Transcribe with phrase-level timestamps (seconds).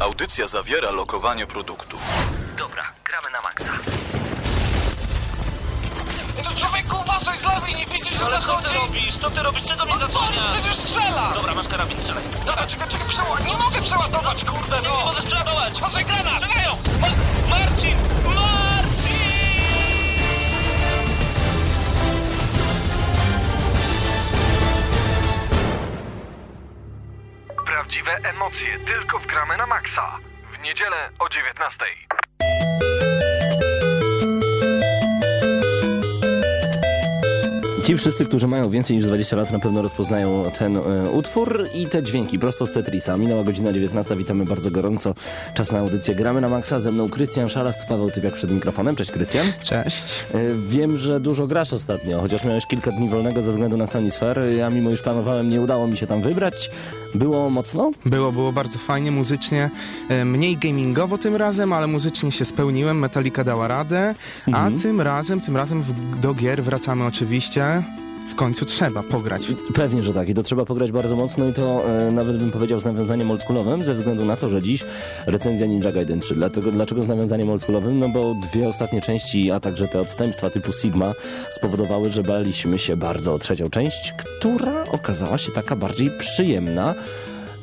[0.00, 1.96] Audycja zawiera lokowanie produktu.
[2.58, 3.72] Dobra, gramy na maksa.
[6.44, 9.16] No człowieku, uważaj z lewej, nie widzisz, że Ale co ty robisz?
[9.18, 9.64] Co ty robisz?
[9.64, 10.54] Czego mnie No co, zasłaniasz?
[10.54, 11.32] przecież strzela!
[11.34, 12.22] Dobra, masz karabin, strzelaj.
[12.46, 13.44] Dobra, czekaj, czekaj, przeładować.
[13.46, 14.98] Nie mogę przeładować, kurde, Nie, no!
[14.98, 15.74] nie możesz przeładować!
[15.78, 16.34] Uważaj, granat!
[16.42, 16.76] Strzelają!
[17.00, 17.08] Ma!
[17.50, 17.96] Marcin!
[27.88, 30.18] Prawdziwe emocje tylko w gramy na maksa.
[30.58, 31.84] W niedzielę o 19.
[37.84, 41.86] Ci wszyscy, którzy mają więcej niż 20 lat na pewno rozpoznają ten e, utwór i
[41.86, 43.16] te dźwięki prosto z Tetrisa.
[43.16, 45.14] Minęła godzina 19, witamy bardzo gorąco.
[45.54, 46.80] Czas na audycję Gramy na Maxa.
[46.80, 48.96] Ze mną Krystian Szarast, Paweł Typiak przed mikrofonem.
[48.96, 49.46] Cześć Krystian.
[49.64, 50.24] Cześć.
[50.34, 54.10] E, Wiem, że dużo grasz ostatnio, chociaż miałeś kilka dni wolnego ze względu na Sony
[54.10, 54.54] Sphere.
[54.54, 56.70] Ja mimo już planowałem, nie udało mi się tam wybrać.
[57.14, 57.90] Było mocno?
[58.06, 59.70] Było, było bardzo fajnie muzycznie,
[60.08, 64.14] e, mniej gamingowo tym razem, ale muzycznie się spełniłem, Metallica dała radę,
[64.52, 65.84] a tym razem, tym razem
[66.22, 67.82] do gier wracamy oczywiście.
[68.38, 69.48] Końcu trzeba pograć.
[69.74, 70.28] Pewnie, że tak.
[70.28, 73.82] I to trzeba pograć bardzo mocno i to e, nawet bym powiedział z nawiązaniem oldschoolowym,
[73.82, 74.84] ze względu na to, że dziś
[75.26, 76.34] recenzja Ninja Gaiden 3.
[76.34, 77.98] Dlatego, dlaczego z nawiązaniem oldschoolowym?
[77.98, 81.14] No bo dwie ostatnie części, a także te odstępstwa typu Sigma
[81.50, 86.94] spowodowały, że baliśmy się bardzo o trzecią część, która okazała się taka bardziej przyjemna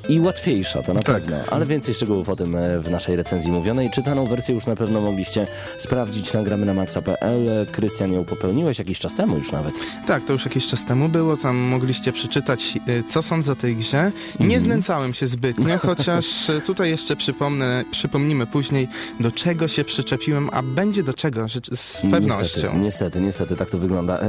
[0.09, 1.21] i łatwiejsza, to na Tak.
[1.21, 1.37] pewno.
[1.51, 3.89] Ale więcej szczegółów o tym e, w naszej recenzji mówionej.
[3.89, 7.65] Czytaną wersję już na pewno mogliście sprawdzić na gramy na maxa.pl.
[7.71, 9.73] Krystian ją popełniłeś jakiś czas temu już nawet.
[10.07, 13.75] Tak, to już jakiś czas temu było, tam mogliście przeczytać, e, co sądzę o tej
[13.75, 14.11] grze.
[14.39, 18.87] Nie znęcałem się zbytnio, chociaż e, tutaj jeszcze przypomnę, przypomnimy później,
[19.19, 22.39] do czego się przyczepiłem, a będzie do czego, z pewnością.
[22.39, 24.19] Niestety, niestety, niestety, tak to wygląda.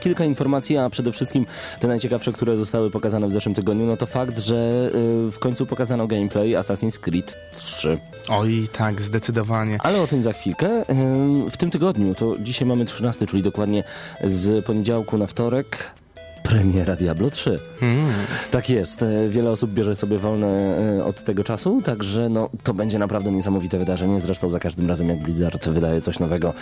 [0.00, 1.46] Kilka informacji, a przede wszystkim
[1.80, 4.90] te najciekawsze, które zostały pokazane w zeszłym tygodniu, no to fakt, że
[5.32, 7.98] w końcu pokazano gameplay Assassin's Creed 3.
[8.28, 9.78] Oj, tak, zdecydowanie.
[9.82, 10.84] Ale o tym za chwilkę.
[11.50, 13.84] W tym tygodniu, to dzisiaj mamy 13, czyli dokładnie
[14.24, 15.90] z poniedziałku na wtorek,
[16.42, 17.58] premiera Diablo 3.
[17.82, 18.12] Mm.
[18.50, 19.02] Tak jest.
[19.02, 23.32] E, Wiele osób bierze sobie wolne e, od tego czasu, także no, to będzie naprawdę
[23.32, 24.20] niesamowite wydarzenie.
[24.20, 26.54] Zresztą za każdym razem, jak Blizzard wydaje coś nowego,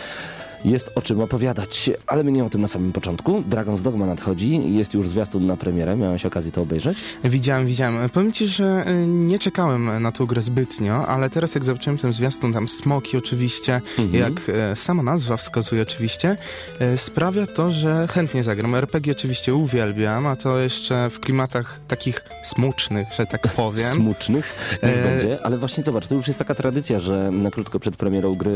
[0.64, 1.90] jest o czym opowiadać.
[2.06, 3.40] Ale my nie o tym na samym początku.
[3.40, 4.74] Dragon's Dogma nadchodzi.
[4.74, 5.96] Jest już zwiastun na premierę.
[5.96, 6.98] Miałeś okazję to obejrzeć?
[7.24, 8.08] Widziałem, widziałem.
[8.10, 12.12] Powiem ci, że y, nie czekałem na tą grę zbytnio, ale teraz jak zobaczyłem ten
[12.12, 13.80] zwiastun, tam smoki oczywiście,
[14.12, 16.36] jak e, sama nazwa wskazuje oczywiście,
[16.80, 18.74] e, sprawia to, że chętnie zagram.
[18.74, 23.92] RPG oczywiście uwielbiam, a to jeszcze w klimatach takich smucznych, że tak powiem.
[24.02, 24.56] Smucznych.
[24.82, 25.38] Niech E, będzie.
[25.42, 28.50] Ale właśnie zobacz, to już jest taka tradycja, że na krótko przed premierą gry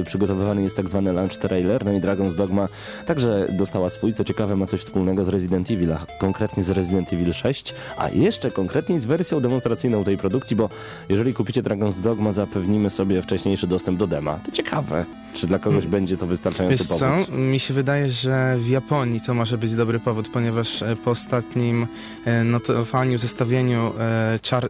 [0.00, 1.84] y, przygotowywany jest tak zwany launch trailer.
[1.84, 2.68] No i Dragon's Dogma
[3.06, 4.14] także dostała swój.
[4.14, 8.08] Co ciekawe, ma coś wspólnego z Resident Evil, a konkretnie z Resident Evil 6, a
[8.08, 10.68] jeszcze konkretniej z wersją demonstracyjną tej produkcji, bo
[11.08, 14.38] jeżeli kupicie Dragon's Dogma, zapewnimy sobie wcześniejszy dostęp do dema.
[14.46, 15.04] To ciekawe,
[15.36, 17.26] czy dla kogoś będzie to wystarczający Wiesz powód.
[17.26, 21.10] co, mi się wydaje, że w Japonii to może być dobry powód, ponieważ e, po
[21.10, 21.86] ostatnim
[22.24, 24.68] e, notowaniu, zestawieniu e, char-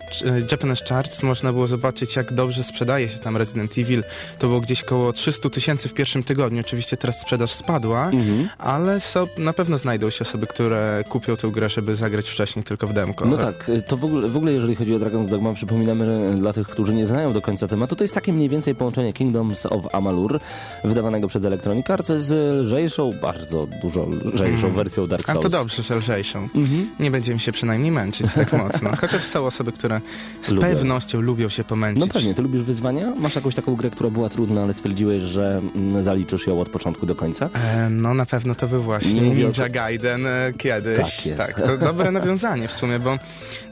[0.53, 4.03] Japanese Charts można było zobaczyć, jak dobrze sprzedaje się tam Resident Evil.
[4.39, 6.61] To było gdzieś koło 300 tysięcy w pierwszym tygodniu.
[6.61, 8.49] Oczywiście teraz sprzedaż spadła, Mhm.
[8.59, 12.87] ale so, na pewno znajdą się osoby, które kupią tę grę, żeby zagrać wcześniej tylko
[12.87, 13.25] w demko.
[13.25, 16.53] No tak, to w ogóle, w ogóle jeżeli chodzi o Dragon's Dogma, przypominamy że dla
[16.53, 19.95] tych, którzy nie znają do końca tematu, to jest takie mniej więcej połączenie Kingdoms of
[19.95, 20.41] Amalur,
[20.85, 22.33] wydawanego przez Electronic Arts z
[22.67, 25.43] lżejszą, bardzo dużo lżejszą wersją Dark A Souls.
[25.43, 26.39] to dobrze, że lżejszą.
[26.55, 26.91] Mhm.
[27.01, 28.91] Nie będziemy się przynajmniej męczyć tak mocno.
[29.01, 30.01] Chociaż są osoby, które
[30.43, 30.69] z Lubią.
[30.69, 32.05] pewnością lubią się pomęczyć.
[32.07, 33.13] No pewnie, ty lubisz wyzwania?
[33.19, 37.07] Masz jakąś taką grę, która była trudna, ale stwierdziłeś, że mm, zaliczysz ją od początku
[37.07, 37.49] do końca?
[37.55, 40.99] E, no na pewno to był właśnie Nie Ninja Gaiden e, kiedyś.
[41.37, 41.67] Tak jest.
[41.67, 43.19] to dobre nawiązanie w sumie, bo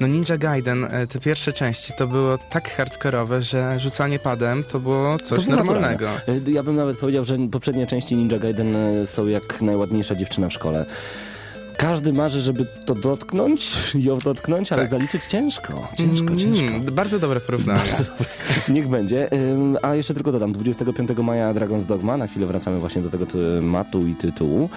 [0.01, 4.81] no Ninja Gaiden, e, te pierwsze części to było tak hardkorowe, że rzucanie padem to
[4.81, 6.07] było coś To normalnego.
[6.11, 6.51] naturalne.
[6.51, 10.53] Ja bym nawet powiedział, że poprzednie części Ninja Gaiden e, są jak najładniejsza dziewczyna w
[10.53, 10.87] szkole.
[11.77, 14.91] Każdy marzy, żeby to dotknąć, ją dotknąć, ale Tak.
[14.91, 15.89] zaliczyć ciężko.
[15.99, 16.67] Ciężko, ciężko.
[16.67, 17.81] Mm, bardzo dobre porównanie.
[18.69, 19.29] Niech będzie.
[19.83, 24.07] A jeszcze tylko dodam, 25 maja Dragon's Dogma, na chwilę wracamy właśnie do tego tematu
[24.07, 24.69] i tytułu.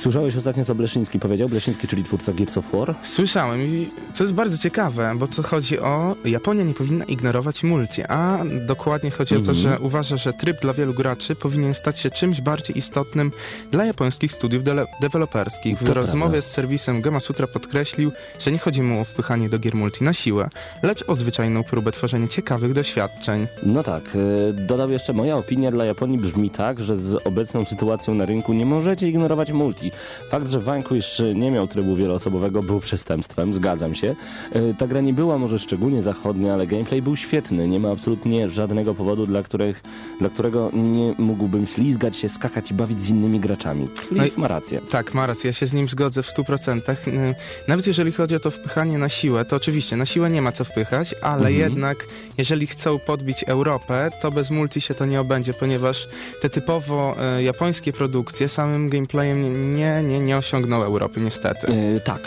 [0.00, 1.48] Słyszałeś ostatnio, co Bleszyński powiedział?
[1.48, 2.94] Bleszyński, czyli twórca Gears of War?
[3.02, 8.02] Słyszałem i to jest bardzo ciekawe, bo to chodzi o Japonia nie powinna ignorować multi,
[8.02, 12.10] a dokładnie chodzi o to, że uważa, że tryb dla wielu graczy powinien stać się
[12.10, 13.32] czymś bardziej istotnym
[13.70, 15.78] dla japońskich studiów dele- deweloperskich.
[15.78, 16.48] W To rozmowie prawda.
[16.48, 20.12] z serwisem Gama Sutra podkreślił, że nie chodzi mu o wpychanie do gier multi na
[20.12, 20.48] siłę,
[20.82, 23.46] lecz o zwyczajną próbę tworzenia ciekawych doświadczeń.
[23.62, 24.02] No tak.
[24.16, 28.52] y, Dodał jeszcze, moja opinia dla Japonii brzmi tak, że z obecną sytuacją na rynku
[28.52, 29.89] nie możecie ignorować multi.
[30.30, 34.14] Fakt, że Vanquish nie miał trybu wieloosobowego był przestępstwem, zgadzam się.
[34.52, 37.68] E, Ta gra nie była może szczególnie zachodnia, ale gameplay był świetny.
[37.68, 39.82] Nie ma absolutnie żadnego powodu, dla, których,
[40.20, 43.88] dla którego nie mógłbym ślizgać się, skakać i bawić z innymi graczami.
[44.10, 44.80] No Cliff i- ma rację.
[44.90, 47.08] Tak, ma rację, ja się z nim zgodzę w 100%.
[47.08, 47.34] Y,
[47.68, 50.64] Nawet jeżeli chodzi o to wpychanie na siłę, to oczywiście na siłę nie ma co
[50.64, 51.54] wpychać, ale Mhm.
[51.56, 52.06] jednak
[52.38, 56.08] jeżeli chcą podbić Europę, to bez multi się to nie obędzie, ponieważ
[56.42, 61.66] te typowo e, japońskie produkcje samym gameplayem nie, nie, nie osiągną Europy, niestety.
[61.96, 62.20] E, tak,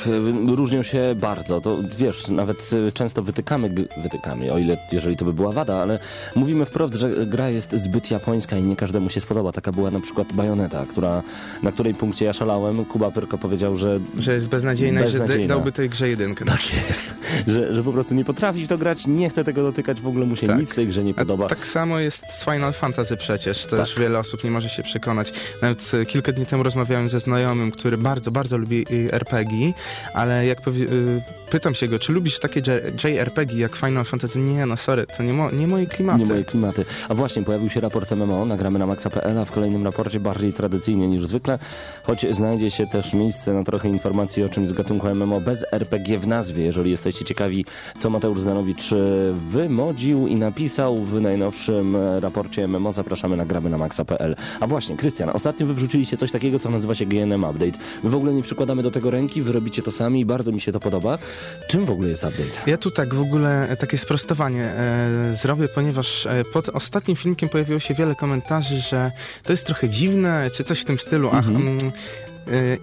[0.51, 1.61] e, różnią się bardzo.
[1.61, 3.69] To wiesz, nawet e, często wytykamy,
[4.03, 5.99] wytykamy, o ile jeżeli to by była wada, ale
[6.35, 9.51] mówimy wprost, że gra jest zbyt japońska i nie każdemu się spodoba.
[9.51, 11.21] Taka była na przykład Bajoneta, która,
[11.63, 12.85] na której punkcie ja szalałem.
[12.85, 15.47] Kuba Pyrko powiedział, że Że jest beznadziejna i że Beznadziejna.
[15.47, 16.45] da- dałby tej grze jedynkę.
[16.45, 17.13] tak jest,
[17.47, 20.25] że, że po prostu nie potrafi w to grać, nie chce tego dotykać, w ogóle
[20.25, 20.59] mu się Tak.
[20.59, 21.47] nic w tej grze nie A podoba.
[21.47, 23.99] Tak samo jest z Final Fantasy przecież, też Tak.
[24.03, 25.33] wiele osób nie może się przekonać.
[25.61, 27.32] Nawet kilka dni temu rozmawiałem ze znajomym,
[27.73, 29.73] który bardzo, bardzo lubi y, RPG,
[30.13, 31.21] ale jak y,
[31.53, 32.61] pytam się go, czy lubisz takie
[33.03, 34.39] JRPG jak Final Fantasy?
[34.39, 36.19] Nie, no sorry, to nie, mo, nie moje klimaty.
[36.19, 36.85] Nie moje klimaty.
[37.09, 41.07] A właśnie, pojawił się raport MMO, nagramy na maxa.pl, a w kolejnym raporcie bardziej tradycyjnie
[41.07, 41.59] niż zwykle,
[42.03, 46.19] choć znajdzie się też miejsce na trochę informacji o czymś z gatunku MMO bez RPG
[46.19, 46.63] w nazwie.
[46.63, 47.65] Jeżeli jesteście ciekawi,
[47.99, 48.95] co Mateusz Zanowicz e,
[49.51, 54.35] wymodził i napisał w najnowszym e, raporcie MMO, zapraszamy na gramy na maxa.pl.
[54.59, 57.77] A właśnie, Krystian, ostatnio wy wrzuciliście coś takiego, co nazywa się Update.
[58.03, 60.61] My w ogóle nie przykładamy do tego ręki, wy robicie to sami i bardzo mi
[60.61, 61.17] się to podoba.
[61.67, 62.71] Czym w ogóle jest update?
[62.71, 67.49] Ja tu tak w ogóle e, takie sprostowanie e, zrobię, ponieważ e, pod ostatnim filmikiem
[67.49, 69.11] pojawiło się wiele komentarzy, że
[69.43, 71.29] to jest trochę dziwne, czy coś w tym stylu.
[71.33, 72.32] Ach, mm, e,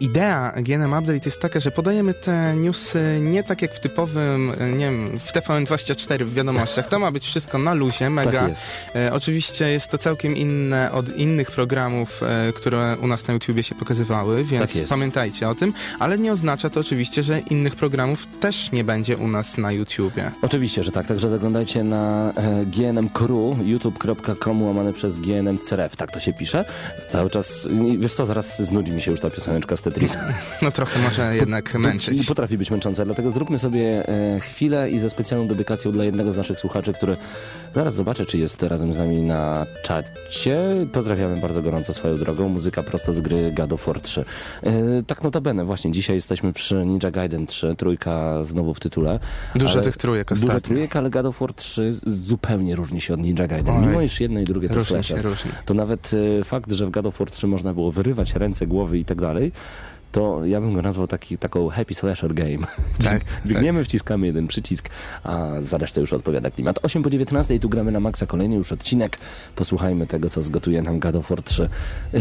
[0.00, 4.72] idea GNM Update jest taka, że podajemy te newsy nie tak jak w typowym, e,
[4.72, 6.88] nie wiem, w TVN24 w wiadomościach.
[6.88, 8.40] To ma być wszystko na luzie, mega.
[8.40, 8.62] Tak jest.
[8.94, 12.20] E, oczywiście jest to całkiem inne od innych programów,
[12.54, 16.70] które u nas na YouTubie się pokazywały, więc Tak pamiętajcie o tym, ale nie oznacza
[16.70, 20.30] to oczywiście, że innych programów też nie będzie u nas na YouTubie.
[20.42, 21.06] Oczywiście, że tak.
[21.06, 25.96] Także zaglądajcie na e, GNM Crew, youtube.com łamane przez GNM CRF.
[25.96, 26.64] Tak to się pisze.
[27.12, 27.68] Cały czas,
[27.98, 30.18] wiesz co, zaraz znudzi mi się już ta pioseneczka z Tetrisa.
[30.62, 32.26] No trochę może jednak męczyć.
[32.26, 36.36] Potrafi być męcząca, dlatego zróbmy sobie e, chwilę i ze specjalną dedykacją dla jednego z
[36.36, 37.16] naszych słuchaczy, który
[37.74, 40.58] zaraz zobaczę, czy jest razem z nami na czacie.
[40.92, 42.48] Pozdrawiamy bardzo gorąco swoją drogą.
[42.48, 44.24] Muzyka prosto z gry God of War 3.
[44.62, 44.72] E,
[45.06, 49.18] tak notabene, właśnie dzisiaj jesteśmy przy Ninja Gaiden 3, trójka znowu w tytule.
[49.54, 50.68] Dużo tych trójek Dużo ostatnio.
[50.68, 53.74] trójek, ale God of War 3 zupełnie różni się od Ninja Gaiden.
[53.74, 53.86] Oj.
[53.86, 55.22] Mimo iż jedno i drugie to slasher.
[55.24, 55.50] różni.
[55.64, 58.98] To nawet e, fakt, że w God of War 3 można było wyrywać ręce, głowy
[58.98, 59.52] i tak dalej,
[60.12, 62.66] to ja bym go nazwał taki, taką happy slasher game.
[63.04, 64.88] Tak, Biegniemy, wciskamy jeden przycisk,
[65.24, 66.78] a za resztę już odpowiada klimat.
[66.82, 69.18] 8 po 19 i tu gramy na maksa kolejny już odcinek.
[69.56, 71.68] Posłuchajmy tego, co zgotuje nam God of War 3.
[72.12, 72.20] Yy,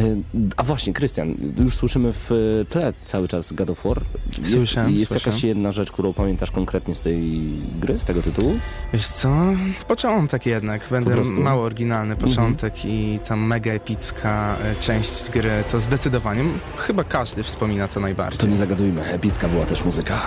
[0.57, 2.29] A właśnie, Krystian, już słyszymy w
[2.69, 4.01] tle cały czas God of War.
[4.39, 5.25] Jest, Słyszałem, jest słyszałem.
[5.35, 7.41] jakaś jedna rzecz, którą pamiętasz konkretnie z tej
[7.81, 8.53] gry, z tego tytułu?
[8.93, 9.29] Wiesz co?
[9.87, 10.81] Początek jednak.
[10.91, 11.13] Będę?
[11.13, 11.41] Mhm.
[11.41, 12.15] mało oryginalny.
[12.15, 15.63] Początek i tam mega epicka e, część gry.
[15.71, 16.43] To zdecydowanie.
[16.77, 18.49] Chyba każdy wspomina to To najbardziej.
[18.49, 20.21] nie zagadujmy, epicka była też muzyka.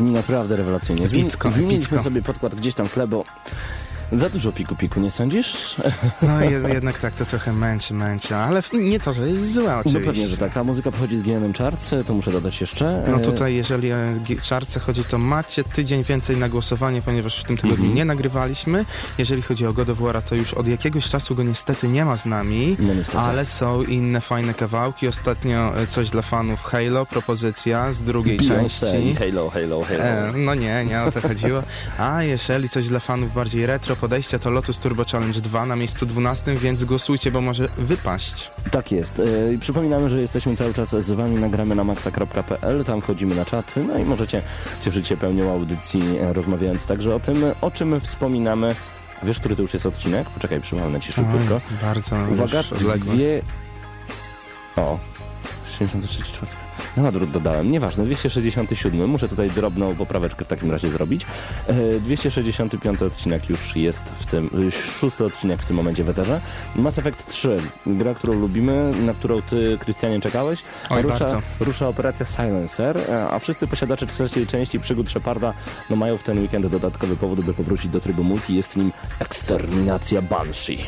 [0.00, 1.08] Brzmi naprawdę rewelacyjnie.
[1.50, 3.24] Zmieniliśmy sobie podkład gdzieś tam w tle, bo
[4.12, 5.76] za dużo piku-piku, nie sądzisz?
[6.22, 9.78] No jed- jednak tak to trochę męczy, męczy, ale nie to, że jest złe No
[9.78, 10.00] oczywiście.
[10.06, 10.56] pewnie, że tak.
[10.56, 13.02] A muzyka pochodzi z GNM Charts, to muszę dodać jeszcze.
[13.10, 17.40] No E, tutaj, jeżeli o G- czarce chodzi, to macie tydzień więcej na głosowanie, ponieważ
[17.40, 17.94] w tym tygodniu Mhm.
[17.94, 18.84] nie nagrywaliśmy.
[19.18, 22.16] Jeżeli chodzi o God of War, to już od jakiegoś czasu go niestety nie ma
[22.16, 22.76] z nami.
[23.14, 23.20] No.
[23.20, 25.08] Ale są inne fajne kawałki.
[25.08, 28.48] Ostatnio e, coś dla fanów Halo, propozycja z drugiej Beyoncé
[28.90, 29.14] części.
[29.14, 30.00] Halo, Halo, Halo.
[30.04, 31.62] E, no nie, nie o to chodziło.
[31.98, 36.06] A jeżeli coś dla fanów bardziej retro podejścia, to Lotus Turbo Challenge 2 na miejscu
[36.06, 38.50] 12, więc głosujcie, bo może wypaść.
[38.70, 39.20] Tak jest.
[39.20, 39.24] E,
[39.60, 43.98] przypominamy, że jesteśmy cały czas z wami, nagramy na maxa.pl, tam wchodzimy na czat, no
[43.98, 44.42] i możecie
[44.82, 48.74] cieszyć się pełnią audycji, e, rozmawiając także o tym, o czym wspominamy.
[49.22, 50.30] Wiesz, który to już jest odcinek?
[50.30, 51.60] Poczekaj, przypomnę ci szybciutko.
[51.82, 52.62] Bardzo Uwaga,
[52.96, 53.42] dwie...
[54.76, 54.98] O,
[55.80, 56.56] 63, czwarty.
[56.96, 57.70] No, odwrót dodałem.
[57.70, 59.08] Nieważne, 267.
[59.08, 61.26] Muszę tutaj drobną popraweczkę w takim razie zrobić.
[61.66, 66.40] E, 265 odcinek już jest w tym, już szósty odcinek w tym momencie w eterze.
[66.76, 67.56] Mass Effect 3,
[67.86, 70.62] gra, którą lubimy, na którą ty, Krystianie, czekałeś.
[70.90, 71.42] Oj, rusza, bardzo.
[71.60, 75.54] rusza operacja Silencer, e, a wszyscy posiadacze trzeciej części przygód Sheparda
[75.90, 78.54] no, mają w ten weekend dodatkowy powód, by powrócić do trybu multi.
[78.54, 80.78] Jest nim eksterminacja Banshee.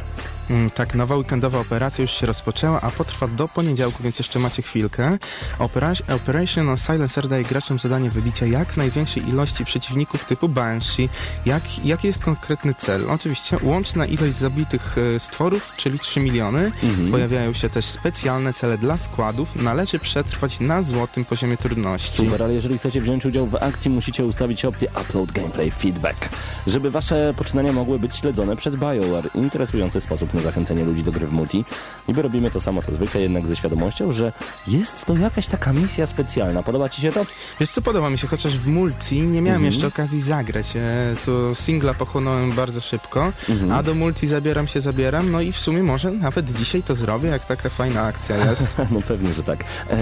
[0.52, 4.62] Mm, Tak, nowa weekendowa operacja już się rozpoczęła, a potrwa do poniedziałku, więc jeszcze macie
[4.62, 5.18] chwilkę.
[5.58, 11.08] Opera Operation Silencer daje graczom zadanie wybicia jak największej ilości przeciwników typu Banshee.
[11.46, 13.10] Jak, jaki jest konkretny cel?
[13.10, 16.72] Oczywiście łączna ilość zabitych e, stworów, czyli 3 miliony.
[16.82, 17.10] Mhm.
[17.10, 19.56] Pojawiają się też specjalne cele dla składów.
[19.56, 22.16] Należy przetrwać na złotym poziomie trudności.
[22.16, 26.28] Super, ale jeżeli chcecie wziąć udział w akcji, musicie ustawić opcję Upload Gameplay Feedback,
[26.66, 29.30] żeby wasze poczynania mogły być śledzone przez BioWare.
[29.34, 31.64] Interesujący sposób na zachęcenie ludzi do gry w multi.
[32.08, 34.32] Niby robimy to samo co zwykle, jednak ze świadomością, że
[34.66, 36.62] jest to jakaś taka misja specjalna.
[36.62, 37.26] Podoba ci się to?
[37.60, 39.64] Wiesz co, podoba mi się, chociaż w multi nie miałem Mhm.
[39.64, 40.76] jeszcze okazji zagrać.
[40.76, 40.80] E,
[41.26, 43.72] to singla pochłonąłem bardzo szybko, Mhm.
[43.72, 47.28] a do multi zabieram się, zabieram, no i w sumie może nawet dzisiaj to zrobię,
[47.28, 48.66] jak taka fajna akcja jest.
[48.90, 49.64] No pewnie, że tak.
[49.90, 49.96] E,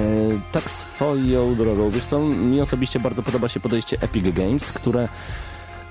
[0.53, 1.91] tak swoją drogą.
[1.91, 5.09] Wiesz co, mi osobiście bardzo podoba się podejście Epic Games, które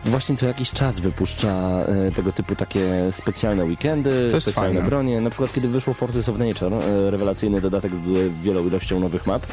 [0.06, 4.90] właśnie co jakiś czas wypuszcza e, tego typu takie specjalne weekendy, specjalne fajne.
[4.90, 5.22] bronie.
[5.22, 9.46] Na przykład kiedy wyszło Forces of Nature, e, rewelacyjny dodatek z wielą ilością nowych map,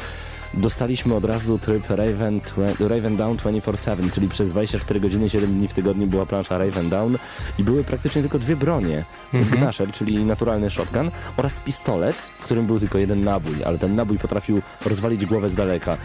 [0.53, 2.41] dostaliśmy od razu tryb Raven,
[2.79, 7.17] Raven Down 24-7, czyli przez 24 godziny, 7 dni w tygodniu była plansza Raven Down
[7.57, 9.05] i były praktycznie tylko dwie bronie.
[9.33, 9.57] Mhm.
[9.57, 14.61] Gnasher, czyli naturalny shotgun oraz pistolet, którym był tylko jeden nabój, ale ten nabój potrafił
[14.85, 15.97] rozwalić głowę z daleka.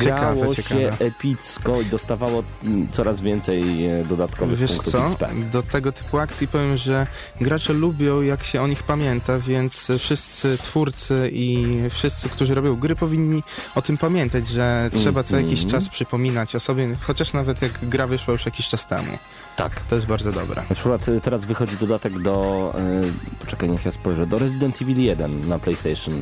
[0.00, 0.80] Ciekawe, Grało ciekawe.
[0.80, 5.24] się epicko i dostawało mm, coraz więcej e, dodatkowych Wiesz punktów co, XP.
[5.52, 7.06] do tego typu akcji powiem, że
[7.40, 12.96] gracze lubią jak się o nich pamięta, więc wszyscy twórcy i wszyscy, którzy robią gry
[12.96, 13.42] powinni
[13.74, 15.70] o tym pamiętać, że trzeba co jakiś Mhm.
[15.70, 19.18] czas przypominać o sobie, chociaż nawet jak gra wyszła już jakiś czas temu.
[19.58, 19.80] Tak.
[19.80, 20.62] To jest bardzo dobre.
[20.70, 22.74] Na przykład e, teraz wychodzi dodatek do...
[22.78, 23.02] E,
[23.40, 24.26] poczekaj, niech ja spojrzę.
[24.26, 26.14] Do Resident Evil 1 na PlayStation.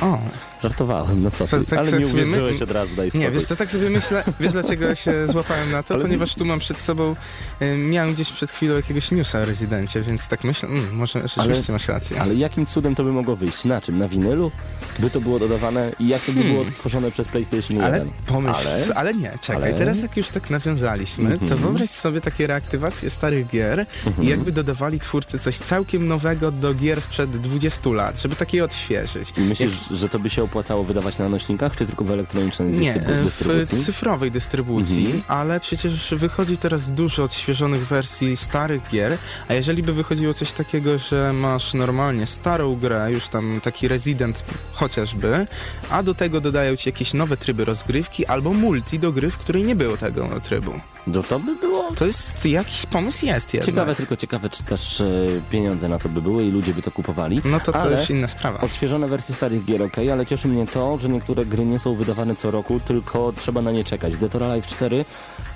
[0.00, 0.18] O,
[0.62, 1.50] Żartowałem, no co ty.
[1.50, 3.26] Tak- tak- ale tak nie sobie my- uwierzyłeś od razu, daj spokój.
[3.26, 5.94] Nie, wiesz co, tak sobie myślę, wiesz dlaczego się złapałem na to?
[5.94, 7.16] Ale- Ponieważ tu mam przed sobą,
[7.62, 11.72] y, miałem gdzieś przed chwilą jakiegoś newsa o rezydencie, więc tak myślę, mm, może rzeczywiście
[11.72, 12.20] masz rację.
[12.20, 13.64] Ale jakim cudem to by mogło wyjść?
[13.64, 13.98] Na czym?
[13.98, 14.50] Na winylu?
[14.98, 16.52] By to było dodawane i jak to by Hmm.
[16.56, 17.84] było odtworzone przez PlayStation 1?
[17.94, 18.94] Ale pomyśl, Ale?
[18.94, 19.78] ale, nie, czekaj, Ale?
[19.78, 21.60] teraz jak już tak nawiązaliśmy, to Mhm.
[21.60, 24.26] wyobraź sobie takie reaktywacje starych gier Mhm.
[24.26, 29.32] i jakby dodawali twórcy coś całkiem nowego do gier sprzed 20 lat, żeby takie odświeżyć.
[29.36, 33.20] Myślisz, że to by się opłacało wydawać na nośnikach, czy tylko w elektronicznej Nie, dystrybu-
[33.20, 33.78] w dystrybucji?
[33.84, 35.22] cyfrowej dystrybucji, Mhm.
[35.28, 39.16] ale przecież wychodzi teraz dużo odświeżonych wersji starych gier,
[39.48, 44.44] a jeżeli by wychodziło coś takiego, że masz normalnie starą grę, już tam taki Resident
[44.72, 45.46] chociażby,
[45.90, 49.62] a do tego dodają ci jakieś nowe tryby rozgrywki albo multi do gry, w której
[49.64, 50.72] nie było tego trybu.
[51.06, 53.66] No to by było To jest jakiś pomysł jest jednak.
[53.66, 55.06] ciekawe, tylko ciekawe, czy też e,
[55.50, 57.40] pieniądze na to by były i ludzie by to kupowali.
[57.44, 58.60] No to to Ale już inna sprawa.
[58.60, 62.36] Odświeżone wersje starych gier, ok, ale cieszy mnie to, że niektóre gry nie są wydawane
[62.36, 64.16] co roku, tylko trzeba na nie czekać.
[64.16, 65.04] Dead or Alive 4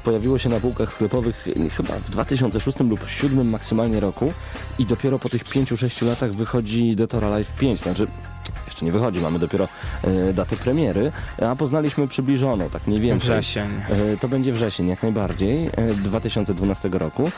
[0.04, 4.32] pojawiło się na półkach sklepowych chyba w 2006 lub 2007 maksymalnie roku
[4.78, 8.06] i dopiero po tych 5-6 latach wychodzi Dead or Alive 5, znaczy
[8.66, 9.68] jeszcze nie wychodzi, mamy dopiero
[10.02, 13.30] e, datę premiery, a poznaliśmy przybliżoną, tak mniej więcej.
[13.30, 13.68] Wrzesień.
[14.14, 17.30] E, To będzie wrzesień, jak najbardziej, e, 2012 roku.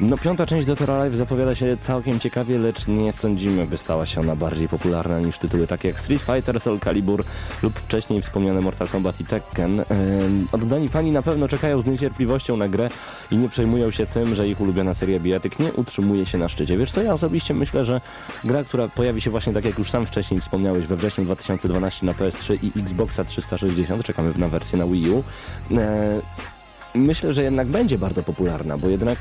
[0.00, 4.20] No piąta część Dottora Live zapowiada się całkiem ciekawie, lecz nie sądzimy, by stała się
[4.20, 7.24] ona bardziej popularna niż tytuły takie jak Street Fighter, Soul Calibur
[7.62, 9.84] lub wcześniej wspomniane Mortal Kombat i Tekken.
[10.52, 12.88] Oddani fani na pewno czekają z niecierpliwością na grę
[13.30, 16.78] i nie przejmują się tym, że ich ulubiona seria bijatyk nie utrzymuje się na szczycie.
[16.78, 18.00] Wiesz co, ja osobiście myślę, że
[18.44, 22.12] gra, która pojawi się właśnie tak jak już sam wcześniej wspomniałeś we wrześniu 2012 na
[22.12, 25.24] PS3 i Xboxa 360, czekamy na wersję na Wii U,
[25.76, 26.20] e,
[26.94, 29.18] myślę, że jednak będzie bardzo popularna, bo jednak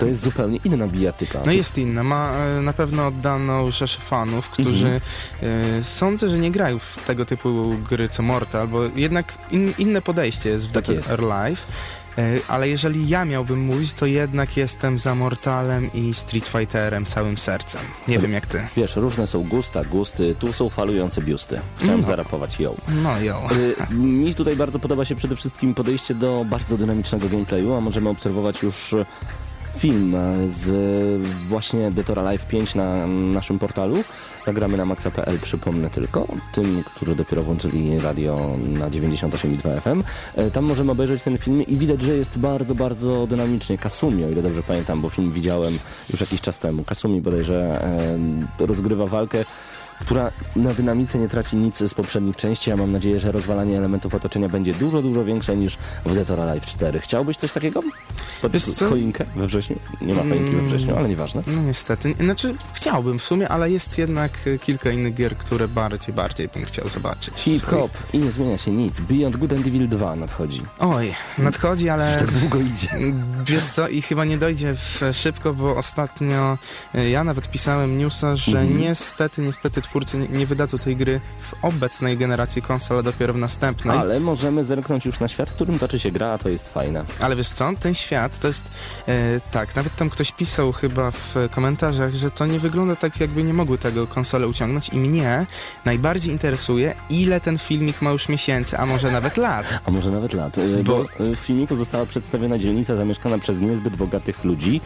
[0.00, 1.38] to jest zupełnie inna bijatyka.
[1.46, 5.00] No jest inna, ma e, na pewno oddaną rzeszę fanów, którzy
[5.42, 10.02] e, sądzę, że nie grają w tego typu gry co Mortal, bo jednak in, inne
[10.02, 11.66] podejście jest w Tak Dead or Alive.
[12.18, 17.38] E, Ale jeżeli ja miałbym mówić, to jednak jestem za Mortalem i Street Fighterem całym
[17.38, 17.80] sercem.
[18.08, 18.66] Nie wiem jak ty.
[18.76, 21.60] Wiesz, różne są gusta, gusty, tu są falujące biusty.
[21.76, 22.06] Chciałem No.
[22.06, 22.76] zarapować ją.
[23.02, 23.10] No.
[23.20, 28.08] Y, Mi tutaj bardzo podoba się przede wszystkim podejście do bardzo dynamicznego gameplayu, a możemy
[28.08, 28.94] obserwować już
[29.76, 34.04] film y, z właśnie Detora Live 5 na naszym portalu.
[34.46, 40.02] Nagramy na maxa.pl, przypomnę tylko, tym, którzy dopiero włączyli radio na 98,2 FM.
[40.40, 43.78] Y, Tam możemy obejrzeć ten film i widać, że jest bardzo, bardzo dynamicznie.
[43.78, 45.78] Kasumi, o ile dobrze pamiętam, bo film widziałem
[46.10, 46.84] już jakiś czas temu.
[46.84, 47.84] Kasumi bodajże
[48.60, 49.44] y, rozgrywa walkę
[50.00, 52.70] która na dynamice nie traci nic z poprzednich części.
[52.70, 56.40] Ja mam nadzieję, że rozwalanie elementów otoczenia będzie dużo, dużo większe niż w Dead or
[56.40, 57.00] Alive 4.
[57.00, 57.82] Chciałbyś coś takiego?
[58.42, 59.76] Pod Wiesz choinkę we wrześniu?
[60.00, 61.42] Nie ma choinki we wrześniu, ale nieważne.
[61.46, 62.14] No niestety.
[62.20, 66.64] Znaczy chciałbym w sumie, ale jest jednak e, kilka innych gier, które bardziej, bardziej bym
[66.64, 67.34] chciał zobaczyć.
[67.38, 69.00] Hip-hop i nie zmienia się nic.
[69.00, 70.60] Beyond Good and Evil 2 nadchodzi.
[70.78, 72.16] Oj, nadchodzi, ale...
[72.18, 72.88] Tak długo idzie.
[73.46, 74.74] Wiesz co, i chyba nie dojdzie
[75.12, 76.58] szybko, bo ostatnio
[76.94, 78.80] e, ja nawet pisałem newsa, że Mhm.
[78.80, 83.98] niestety, niestety twórcy nie, wydadzą tej gry w obecnej generacji konsol, a dopiero w następnej.
[83.98, 86.68] Ale, Ale możemy zerknąć już na świat, w którym toczy się gra, a to jest
[86.68, 87.04] fajne.
[87.36, 88.64] wiesz co, ten świat to jest
[89.08, 93.42] e, tak, nawet tam ktoś pisał chyba w komentarzach, że to nie wygląda tak, jakby
[93.42, 95.46] nie mogły tego konsole uciągnąć i mnie
[95.84, 99.66] najbardziej interesuje, ile ten filmik ma już miesięcy, a może nawet lat.
[99.86, 100.58] A może nawet lat.
[100.58, 104.80] Y, Bo- Bo y, w filmiku została przedstawiona dzielnica zamieszkana przez niezbyt bogatych ludzi.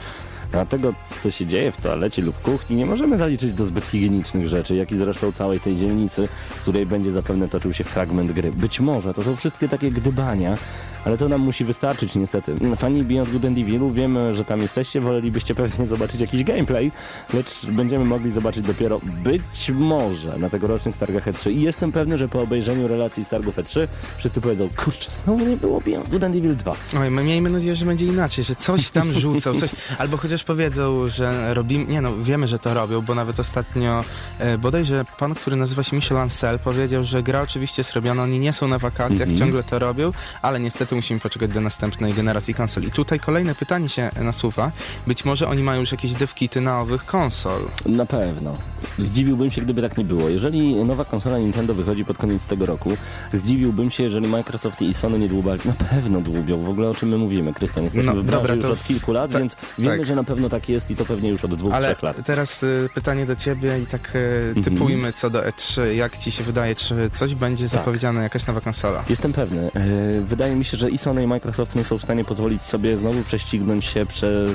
[0.61, 4.49] A tego, co się dzieje w toalecie lub kuchni, nie możemy zaliczyć do zbyt higienicznych
[4.49, 8.53] rzeczy, jak i zresztą całej tej dzielnicy, w której będzie zapewne toczył się fragment gry.
[8.53, 10.59] Być może to są wszystkie takie gdybania,
[11.05, 12.55] ale to nam musi wystarczyć niestety.
[12.77, 13.59] Fani Beyond Good and
[13.95, 16.93] wiemy, że tam jesteście, wolelibyście pewnie zobaczyć jakiś gameplay,
[17.35, 21.51] lecz będziemy mogli zobaczyć dopiero być może na tegorocznych targach E3.
[21.51, 23.87] I jestem pewny, że po obejrzeniu relacji z targów E3
[24.17, 26.75] wszyscy powiedzą, kurczę, znowu nie było Beyond Good and Evil 2.
[27.01, 31.09] Oj, my miejmy nadzieję, że będzie inaczej, że coś tam rzucą, coś, albo chociaż powiedzą,
[31.09, 34.05] że robimy, nie no, wiemy, że to robią, bo nawet ostatnio
[34.39, 38.39] e, bodajże pan, który nazywa się Michel Ancel powiedział, że gra oczywiście jest robiona, oni
[38.39, 39.39] nie są na wakacjach, Mhm.
[39.39, 42.83] ciągle to robią, ale niestety musimy poczekać do następnej generacji konsol.
[42.85, 44.71] I tutaj kolejne pytanie się nasuwa,
[45.07, 47.61] być może oni mają już jakieś devkity na owych konsol.
[47.87, 48.57] Na pewno.
[48.99, 50.29] Zdziwiłbym się, gdyby tak nie było.
[50.29, 52.97] Jeżeli nowa konsola Nintendo wychodzi pod koniec tego roku,
[53.33, 55.45] zdziwiłbym się, jeżeli Microsoft i Sony nie dłubią.
[55.65, 56.63] Na pewno dłubią.
[56.65, 57.85] W ogóle o czym my mówimy, Krystian?
[57.85, 60.07] Jesteśmy No, dobra, już od kilku lat, więc wiemy, tak.
[60.07, 62.17] że na pewno tak jest i to pewnie już od dwóch, Ale trzech lat.
[62.25, 64.65] teraz y, pytanie do ciebie i tak y, Mhm.
[64.65, 65.83] typujmy co do E3.
[65.83, 67.79] Jak ci się wydaje, czy coś będzie Tak.
[67.79, 69.05] zapowiedziane, jakaś nowa konsola?
[69.09, 69.71] Jestem pewny.
[69.75, 72.97] E, Wydaje mi się, że i Sony i Microsoft nie są w stanie pozwolić sobie
[72.97, 74.53] znowu prześcignąć się przez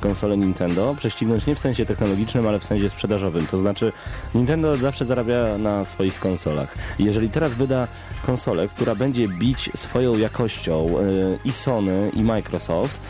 [0.00, 0.94] konsolę Nintendo.
[0.98, 3.46] Prześcignąć nie w sensie technologicznym, ale w sensie sprzedażowym.
[3.46, 3.92] To znaczy
[4.34, 6.74] Nintendo zawsze zarabia na swoich konsolach.
[6.98, 7.88] Jeżeli teraz wyda
[8.26, 11.02] konsolę, która będzie bić swoją jakością e,
[11.44, 13.00] i Sony i Microsoft,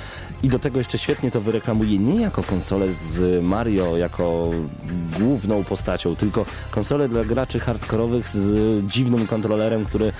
[0.42, 4.50] i do tego jeszcze świetnie to wyreklamuje nie jako konsolę z Mario, jako
[5.18, 10.12] główną postacią, tylko konsolę dla graczy hardkorowych z dziwnym kontrolerem, który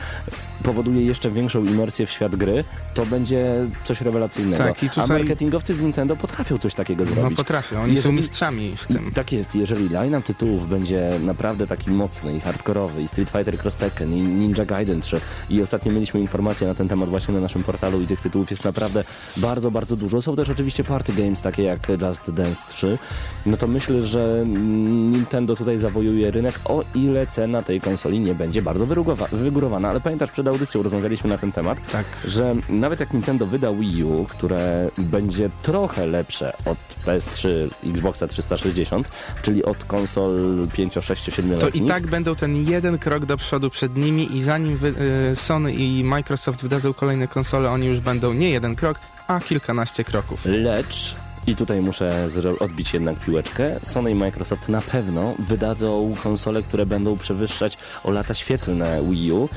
[0.62, 4.64] powoduje jeszcze większą imersję w świat gry, to będzie coś rewelacyjnego.
[4.64, 7.36] Tak, i A tutaj- marketingowcy z Nintendo potrafią coś takiego No zrobić.
[7.36, 9.10] potrafią, oni są Jeżeli- mistrzami w tym.
[9.14, 13.76] Tak jest, jeżeli line-up tytułów będzie naprawdę taki mocny i hardkorowy, i Street Fighter Cross
[13.76, 15.20] Tekken, i Ninja Gaiden 3,
[15.50, 18.64] i ostatnio mieliśmy informacje na ten temat właśnie na naszym portalu i tych tytułów jest
[18.64, 19.04] naprawdę
[19.36, 20.22] bardzo, bardzo dużo.
[20.22, 22.98] Są też oczywiście party games takie jak Just Dance 3,
[23.46, 28.62] no to myślę, że Nintendo tutaj zawojuje rynek, o ile cena tej konsoli nie będzie
[28.62, 28.86] bardzo
[29.32, 29.88] wygórowana.
[29.88, 32.04] Ale pamiętasz, przed audycją rozmawialiśmy na ten temat, Tak.
[32.24, 37.48] że nawet jak Nintendo wyda Wii U, które będzie trochę lepsze od PS3,
[37.86, 39.08] Xboxa 360,
[39.42, 40.32] czyli od konsol
[40.72, 44.42] 5, 6, 7 To i tak będą ten jeden krok do przodu przed nimi i
[44.42, 44.94] zanim wy,
[45.32, 50.04] y, Sony i Microsoft wydadzą kolejne konsole, oni już będą nie jeden krok, a kilkanaście
[50.04, 50.40] kroków.
[50.44, 52.28] Lecz, i tutaj muszę
[52.60, 58.34] odbić jednak piłeczkę, Sony i Microsoft na pewno wydadzą konsole, które będą przewyższać o lata
[58.34, 59.48] świetlne Wii U.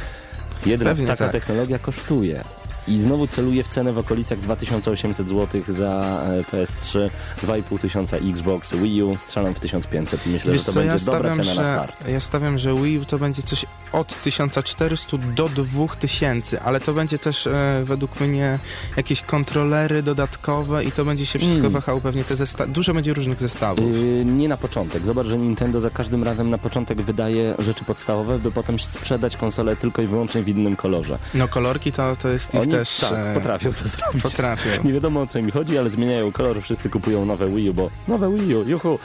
[0.66, 1.32] Jednak Pewnie taka tak.
[1.32, 2.44] technologia kosztuje.
[2.88, 7.10] I znowu celuję w cenę w okolicach 2800 zł za e, PS3,
[7.42, 11.12] 2500 Xbox, Wii U, strzelam w 1500 i myślę, Wiesz że to co, będzie ja
[11.12, 12.08] dobra stawiam, cena na że, start.
[12.08, 17.20] ja stawiam, że Wii U to będzie coś od 1400 do 2000, ale to będzie
[17.20, 18.60] też e, według mnie
[18.98, 21.72] jakieś kontrolery dodatkowe i to będzie się wszystko Mm.
[21.72, 23.96] wahało pewnie te zesta- dużo będzie różnych zestawów.
[23.96, 25.06] Yy, nie na początek.
[25.06, 29.76] Zobacz, że Nintendo za każdym razem na początek wydaje rzeczy podstawowe, by potem sprzedać konsolę
[29.76, 31.18] tylko i wyłącznie w innym kolorze.
[31.34, 32.98] No kolorki to, to jest ich Oni też...
[32.98, 34.24] tak, e, potrafią to zrobić.
[34.24, 34.70] Potrafią.
[34.84, 37.90] Nie wiadomo o co mi chodzi, ale zmieniają kolor, wszyscy kupują nowe Wii U, bo
[38.08, 39.00] nowe Wii U, juhu.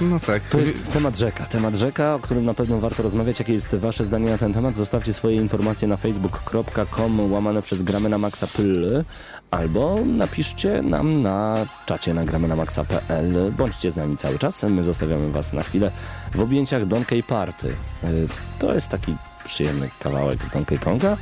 [0.00, 0.42] No tak.
[0.42, 3.38] To jest temat rzeka, temat rzeka, o którym na pewno warto rozmawiać.
[3.38, 4.76] Jakie jest wasze zdanie na ten temat?
[4.76, 9.04] Zostawcie swoje informacje na facebook.com łamane przez gramy na maxa.pl
[9.50, 13.52] albo napiszcie nam na czacie na gramy na maxa.pl.
[13.52, 15.90] Bądźcie z nami cały czas, my zostawiamy was na chwilę
[16.34, 17.68] w objęciach Donkey Party.
[18.04, 18.28] Y,
[18.58, 21.16] To jest taki przyjemny kawałek z Donkey Konga.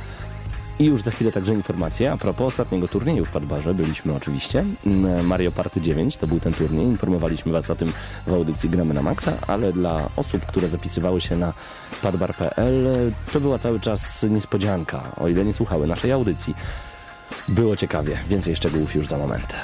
[0.83, 2.13] I już za chwilę także informacja.
[2.13, 4.65] A propos ostatniego turnieju w Padbarze, byliśmy oczywiście.
[4.85, 6.85] Mm, Mario Party 9 to był ten turniej.
[6.85, 7.93] Informowaliśmy Was o tym
[8.27, 11.53] w audycji Gramy na Maxa, ale dla osób, które zapisywały się na
[12.01, 12.85] padbar.pl,
[13.33, 16.55] to była cały czas niespodzianka, o ile nie słuchały naszej audycji.
[17.47, 18.17] Było ciekawie.
[18.29, 19.55] Więcej szczegółów już za moment.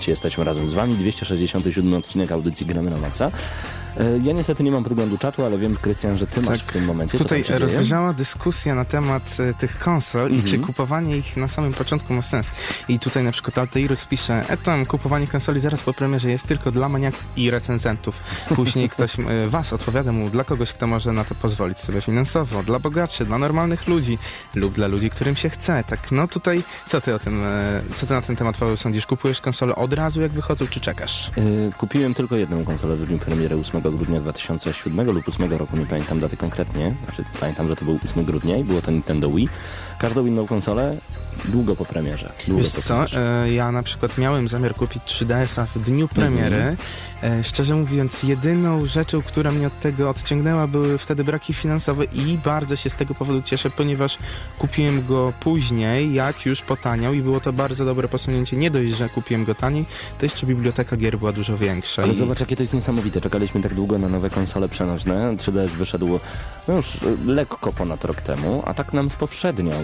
[0.00, 0.94] Momencie jesteśmy razem z Wami.
[0.94, 3.30] 267 odcinek audycji Gramy na Maxa.
[4.00, 6.68] E, Ja niestety nie mam podglądu czatu, ale wiem, Krystian, że Ty masz Tak.
[6.68, 7.18] w tym momencie.
[7.18, 10.50] Tutaj rozgrzała dyskusja na temat e, tych konsol i Mhm.
[10.52, 12.52] czy kupowanie ich na samym początku ma sens.
[12.88, 16.72] I tutaj na przykład Altairus pisze, e tam kupowanie konsoli zaraz po premierze jest tylko
[16.72, 18.16] dla maniaków i recenzentów.
[18.56, 22.62] Później ktoś e, was odpowiada mu, dla kogoś, kto może na to pozwolić sobie finansowo,
[22.62, 24.18] dla bogaczy, dla normalnych ludzi
[24.54, 25.84] lub dla ludzi, którym się chce.
[25.84, 27.42] Tak, no tutaj, co ty o tym,
[27.94, 29.06] co ty na ten temat, Paweł, sądzisz?
[29.06, 31.30] Kupujesz konsolę od razu, jak wychodzą, czy czekasz?
[31.78, 35.86] Kupiłem tylko jedną konsolę w dniu premiery 8 8 grudnia 2007 lub 8 roku, nie
[35.86, 36.94] pamiętam daty konkretnie.
[37.04, 39.48] Znaczy, pamiętam, że to był 8 grudnia i było to Nintendo Wii.
[40.00, 40.96] Każdą inną konsolę
[41.44, 42.32] długo po premierze.
[42.46, 43.44] Długo Wiesz po co, premierze.
[43.44, 46.56] e, ja na przykład miałem zamiar kupić 3DS-a w dniu premiery.
[46.56, 46.76] Mhm.
[47.40, 52.38] E, Szczerze mówiąc, jedyną rzeczą, która mnie od tego odciągnęła, były wtedy braki finansowe i
[52.44, 54.18] bardzo się z tego powodu cieszę, ponieważ
[54.58, 58.56] kupiłem go później, jak już potaniał i było to bardzo dobre posunięcie.
[58.56, 59.84] Nie dość, że kupiłem go taniej,
[60.18, 62.02] to jeszcze biblioteka gier była dużo większa.
[62.02, 62.16] Ale i...
[62.16, 63.20] zobacz, jakie to jest niesamowite.
[63.20, 65.36] Czekaliśmy tak długo na nowe konsole przenośne.
[65.36, 66.20] 3DS wyszedł
[66.68, 69.80] no już y, lekko ponad rok temu, a tak nam spowszedniał.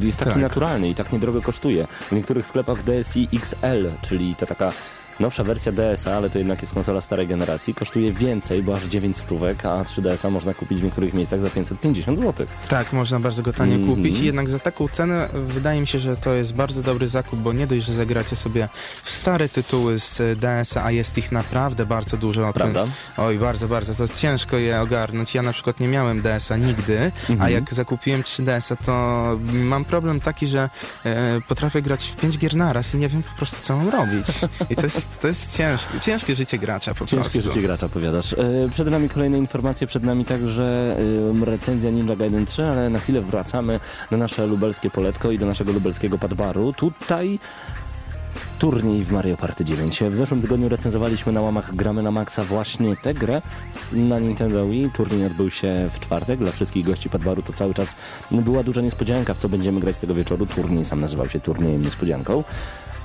[0.00, 0.42] Jest taki Tak.
[0.42, 1.86] naturalny i tak niedrogo kosztuje.
[1.86, 4.72] W niektórych sklepach DSi XL, czyli ta taka
[5.20, 9.18] nowsza wersja DS-a, ale to jednak jest konsola starej generacji, kosztuje więcej, bo aż 9
[9.18, 12.46] stówek, a 3DS-a można kupić w niektórych miejscach za 550 zł.
[12.68, 13.96] Tak, można bardzo go tanio Mhm.
[13.96, 17.40] kupić i jednak za taką cenę wydaje mi się, że to jest bardzo dobry zakup,
[17.40, 18.68] bo nie dość, że zagracie sobie
[19.04, 22.52] w stare tytuły z DS-a, a jest ich naprawdę bardzo dużo.
[22.52, 22.86] Prawda?
[23.16, 23.94] Oj, bardzo, bardzo.
[23.94, 25.34] To ciężko je ogarnąć.
[25.34, 27.52] Ja na przykład nie miałem DS-a nigdy, a Mhm.
[27.52, 28.92] jak zakupiłem 3DS-a, to
[29.52, 30.68] mam problem taki, że
[31.04, 34.26] e, potrafię grać w 5 gier naraz i nie wiem po prostu, co mam robić.
[34.70, 37.42] I to jest, to jest ciężkie, ciężkie życie gracza po Ciężkie prostu.
[37.52, 38.32] życie gracza, powiadasz.
[38.32, 38.38] E,
[38.72, 40.96] Przed nami kolejne informacje, przed nami także
[41.42, 45.46] e, recenzja Ninja Gaiden 3, ale na chwilę wracamy na nasze lubelskie poletko i do
[45.46, 46.72] naszego lubelskiego padbaru.
[46.72, 47.38] Tutaj
[48.64, 50.00] turniej w Mario Party 9.
[50.10, 53.42] W zeszłym tygodniu recenzowaliśmy na łamach Gramy na Maxa właśnie tę grę
[53.92, 54.90] na Nintendo Wii.
[54.94, 56.38] Turniej odbył się w czwartek.
[56.38, 57.96] Dla wszystkich gości padbaru to cały czas
[58.30, 60.46] była duża niespodzianka, w co będziemy grać tego wieczoru.
[60.46, 62.44] Turniej sam nazywał się turniejem niespodzianką.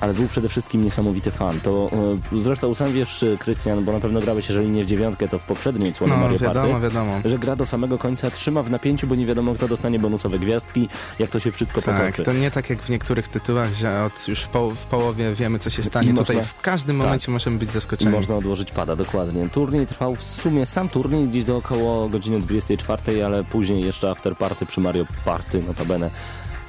[0.00, 1.60] Ale był przede wszystkim niesamowity fan.
[1.60, 1.90] To
[2.34, 5.44] e, zresztą sam wiesz, Krystian, bo na pewno grałeś, jeżeli nie w dziewiątkę, to w
[5.44, 6.82] poprzedniej odsłonie No, Mario wiadomo, Party.
[6.82, 7.20] wiadomo.
[7.24, 10.88] Że gra do samego końca trzyma w napięciu, bo nie wiadomo, kto dostanie bonusowe gwiazdki,
[11.18, 12.22] jak to się wszystko Tak, potoczy.
[12.22, 15.58] to nie tak jak w niektórych tytułach, że od już w, poł- w połowie wiemy,
[15.58, 16.10] co się stanie.
[16.10, 17.04] I Tutaj można- w każdym tak.
[17.06, 18.10] momencie możemy być zaskoczeni.
[18.10, 19.48] można odłożyć pada, dokładnie.
[19.48, 24.66] Turniej trwał w sumie, sam turniej gdzieś do około godziny 24, ale później jeszcze afterparty
[24.66, 26.10] przy Mario Party, notabene.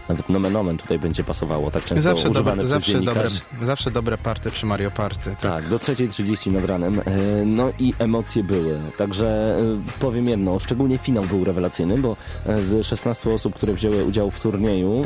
[0.09, 3.29] Nawet nomen omen tutaj będzie pasowało, tak często Zawsze używane dobre, przez zawsze, dobre,
[3.63, 5.35] zawsze dobre party przy Mario Party.
[5.41, 5.57] Tak.
[5.57, 6.99] Tak, do 3.30 nad ranem.
[6.99, 8.79] E, No i emocje były.
[8.97, 12.15] Także e, powiem jedno, szczególnie finał był rewelacyjny, bo
[12.45, 15.05] e, z 16 osób, które wzięły udział w turnieju,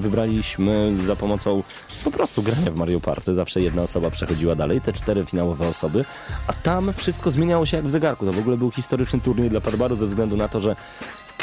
[0.00, 1.62] wybraliśmy za pomocą
[2.04, 3.34] po prostu grania w Mario Party.
[3.34, 6.04] Zawsze jedna osoba przechodziła dalej, te cztery finałowe osoby,
[6.46, 8.26] a tam wszystko zmieniało się jak w zegarku.
[8.26, 10.76] To w ogóle był historyczny turniej dla Parbaru ze względu na to, że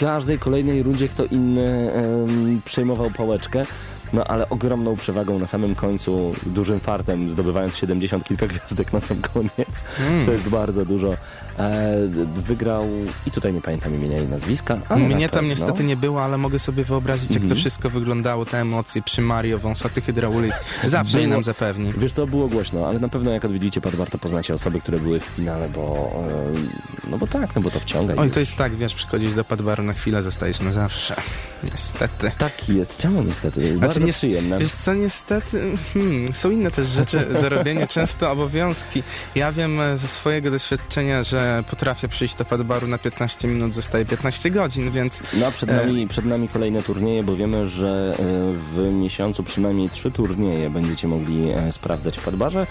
[0.02, 3.66] każdej kolejnej rundzie kto inny em, przejmował pałeczkę.
[4.14, 9.18] No ale ogromną przewagą na samym końcu, dużym fartem, zdobywając 70 kilka gwiazdek na sam
[9.22, 9.84] koniec.
[10.00, 10.26] Mm.
[10.26, 11.18] To jest bardzo dużo.
[11.60, 11.94] E,
[12.36, 12.86] wygrał
[13.28, 14.78] i tutaj nie pamiętam imienia i nazwiska.
[14.98, 17.62] Mnie tam niestety nie było, ale mogę sobie wyobrazić, jak to Mhm.
[17.62, 20.54] wszystko wyglądało, te emocje przy Mario, wąsaty hydraulik.
[20.84, 21.94] Zawsze Było- nam zapewni.
[21.98, 25.20] Wiesz co, było głośno, ale na pewno jak odwiedzicie Padbar, to poznacie osoby, które były
[25.20, 26.12] w finale, bo
[27.06, 28.14] e, no bo tak, no bo to wciąga.
[28.18, 28.34] Oj, już.
[28.34, 31.16] to jest tak, wiesz, przychodzisz do Padbaru na chwilę, zostajesz na zawsze.
[31.64, 32.32] Niestety.
[32.38, 32.98] Taki jest.
[32.98, 33.74] Czemu niestety?
[33.78, 34.60] Bardzo nie- przyjemne.
[34.60, 39.04] Wiesz co, niestety hmm, są inne też rzeczy do robienia, często obowiązki.
[39.36, 44.06] Ja wiem e, ze swojego doświadczenia, że potrafię przyjść do Padbaru na 15 minut, zostaje
[44.06, 45.76] 15 godzin, więc No a przed E.
[45.76, 51.08] nami, przed nami kolejne turnieje, bo wiemy, że e, w miesiącu przynajmniej trzy turnieje będziecie
[51.08, 52.68] mogli sprawdzać w Padbarze.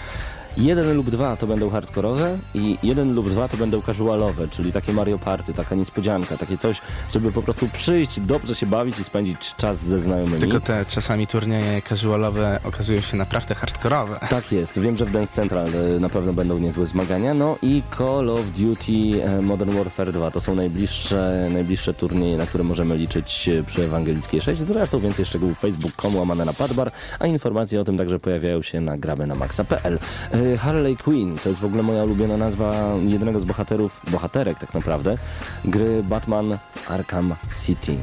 [0.57, 4.93] Jeden lub dwa to będą hardkorowe i jeden lub dwa to będą casualowe, czyli takie
[4.93, 6.81] Mario Party, taka niespodzianka, takie coś,
[7.13, 10.39] żeby po prostu przyjść, dobrze się bawić i spędzić czas ze znajomymi.
[10.39, 14.19] tylko te czasami turnieje casualowe okazują się naprawdę hardkorowe.
[14.29, 17.33] Tak jest, wiem, że w Dance Central e, na pewno będą niezłe zmagania.
[17.33, 22.45] No i Call of Duty e, Modern Warfare 2 to są najbliższe, najbliższe turnieje, na
[22.45, 24.61] które możemy liczyć e, przy Ewangelickiej 6.
[24.61, 28.97] Zresztą więcej szczegółów facebook.com łamane na padbar, a informacje o tym także pojawiają się na
[28.97, 29.99] gramy na maxa.pl.
[30.41, 32.73] E, Harley Quinn to jest w ogóle moja ulubiona nazwa
[33.07, 35.17] jednego z bohaterów, bohaterek tak naprawdę,
[35.65, 37.95] gry Batman Arkham City.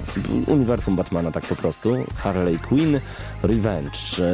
[0.47, 1.97] Uniwersum Batmana tak po prostu.
[2.17, 3.01] Harley Quinn
[3.43, 3.99] Revenge.
[4.21, 4.25] E,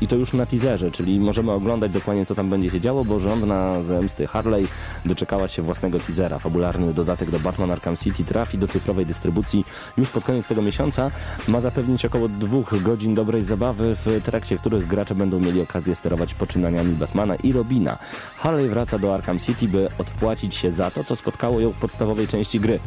[0.00, 3.20] I to już na teaserze, czyli możemy oglądać dokładnie co tam będzie się działo, bo
[3.20, 4.66] żądna zemsty Harley
[5.04, 6.38] doczekała się własnego teasera.
[6.38, 9.64] Fabularny dodatek do Batman Arkham City trafi do cyfrowej dystrybucji
[9.96, 11.10] już pod koniec tego miesiąca.
[11.48, 16.34] Ma zapewnić około dwóch godzin dobrej zabawy, w trakcie których gracze będą mieli okazję sterować
[16.34, 17.98] poczynaniami Batmana i Robina.
[18.36, 22.28] Harley wraca do Arkham City, by odpłacić się za to, co spotkało ją w podstawowej
[22.28, 22.80] części gry.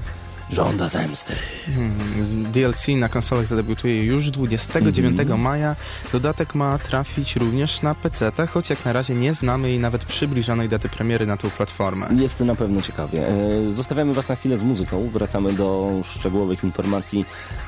[0.50, 1.34] Żąda zemsty.
[1.66, 5.39] Hmm, DLC na konsolach zadebiutuje już 29 Mhm.
[5.42, 5.76] maja.
[6.12, 10.70] Dodatek ma trafić również na PC, choć jak na razie nie znamy jej nawet przybliżonej
[10.70, 12.08] daty premiery na tą platformę.
[12.16, 13.28] Jest to na pewno ciekawie.
[13.28, 15.10] E, Zostawiamy Was na chwilę z muzyką.
[15.10, 17.26] Wracamy do szczegółowych informacji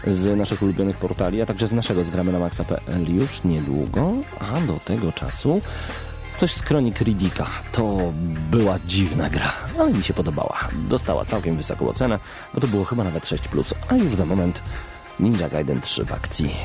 [0.07, 4.79] z naszych ulubionych portali, a także z naszego zgramy na maxa.pl już niedługo, a do
[4.85, 5.61] tego czasu
[6.35, 7.45] Coś z kronik Riddicka.
[7.71, 8.13] To
[8.51, 10.59] była dziwna gra, ale mi się podobała.
[10.89, 12.19] Dostała całkiem wysoką ocenę,
[12.53, 14.63] bo to było chyba nawet 6+, a już za moment
[15.19, 16.55] Ninja Gaiden 3 w akcji.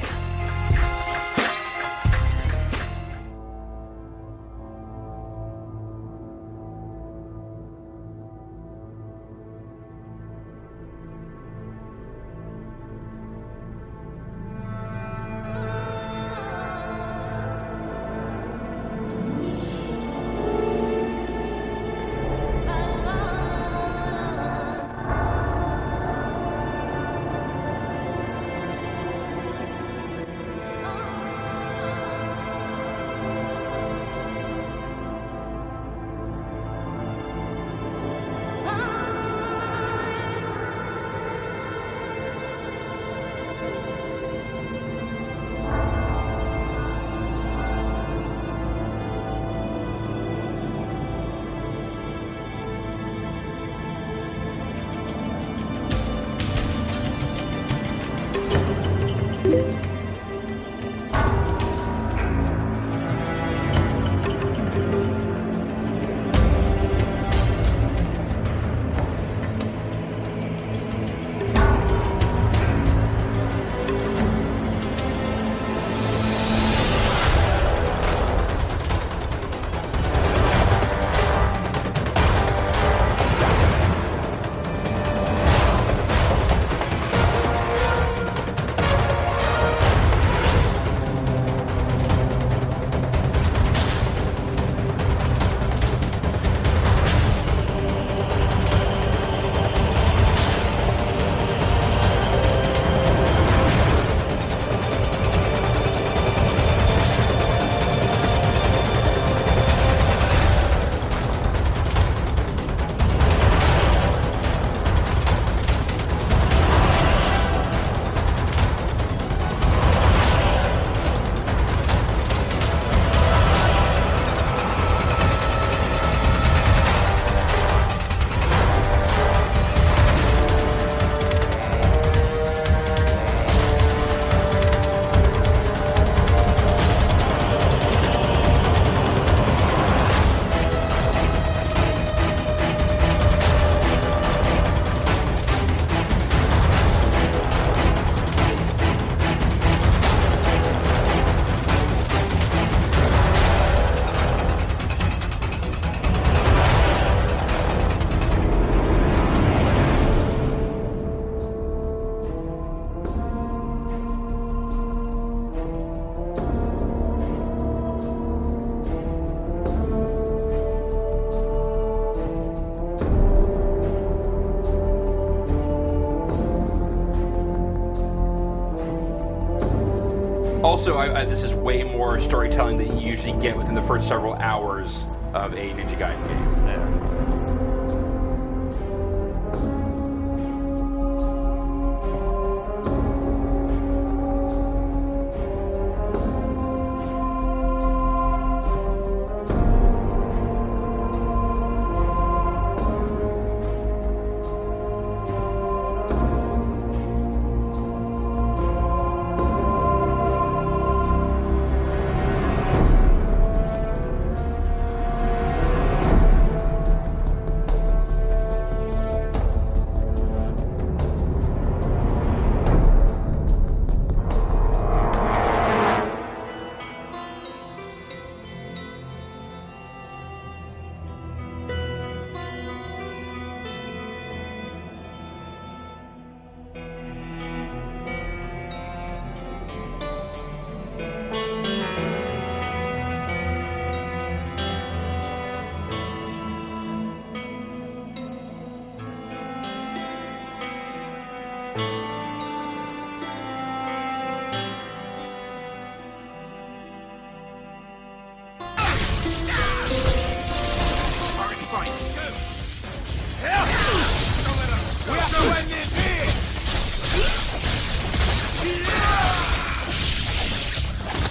[182.01, 186.29] More storytelling that you usually get within the first several hours of a Ninja Gaiden
[186.29, 186.40] game.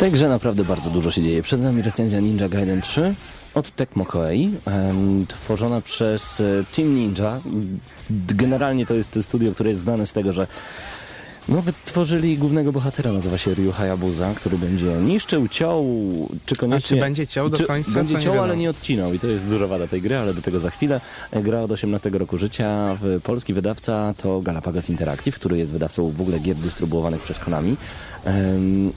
[0.10, 1.44] Tej grze naprawdę bardzo dużo się dzieje.
[1.44, 3.14] Przed nami recenzja Ninja Gaiden 3
[3.54, 6.44] od Tecmo Koei, em, tworzona przez e,
[6.76, 7.42] Team Ninja.
[8.30, 10.48] Generalnie to jest studio, które jest znane z tego, że
[11.50, 15.86] No, wytworzyli głównego bohatera, nazywa się Ryu Hayabusa, który będzie niszczył, ciął,
[16.46, 16.98] czy koniecznie...
[16.98, 19.28] A czy będzie ciął do końca, Będzie to nie ciął, ale nie odcinał i to
[19.28, 21.02] jest duża wada tej gry, ale do tego za chwilę.
[21.32, 22.98] E, Gra od 18 roku życia.
[23.02, 27.78] W- Polski wydawca to Galapagos Interactive, który jest wydawcą w ogóle gier dystrybuowanych przez Konami.
[28.26, 28.92] Em,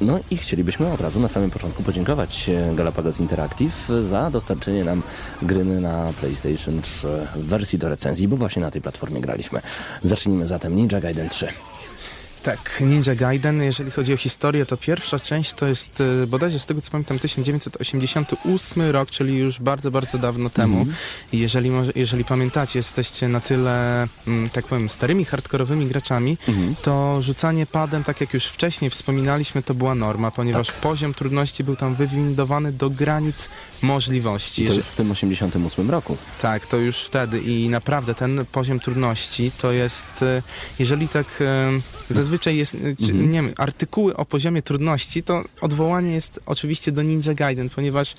[0.00, 5.02] No i chcielibyśmy od razu na samym początku podziękować e, Galapagos Interactive za dostarczenie nam
[5.42, 9.60] gry na PlayStation 3 w wersji do recenzji, bo właśnie na tej platformie graliśmy.
[10.04, 11.48] Zacznijmy zatem Ninja Gaiden 3.
[12.42, 16.66] Tak, Ninja Gaiden, jeżeli chodzi o historię, to pierwsza część to jest e, bodajże z
[16.66, 20.86] tego co pamiętam 1988 rok, czyli już bardzo, bardzo dawno temu.
[21.32, 26.38] I jeżeli, jeżeli pamiętacie, jesteście na tyle, mm, tak powiem, starymi, hardkorowymi graczami,
[26.82, 31.76] to rzucanie padem, tak jak już wcześniej wspominaliśmy, to była norma, ponieważ poziom trudności był
[31.76, 33.48] tam wywindowany do granic
[33.82, 34.64] możliwości.
[34.64, 36.16] I to już w tym 88 roku.
[36.42, 40.42] tak, to już wtedy i naprawdę ten poziom trudności to jest, e,
[40.78, 41.70] jeżeli tak e,
[42.30, 43.30] zazwyczaj jest, e, czy, Mhm.
[43.30, 48.14] nie wiem, artykuły o poziomie trudności, to odwołanie jest oczywiście do Ninja Gaiden, ponieważ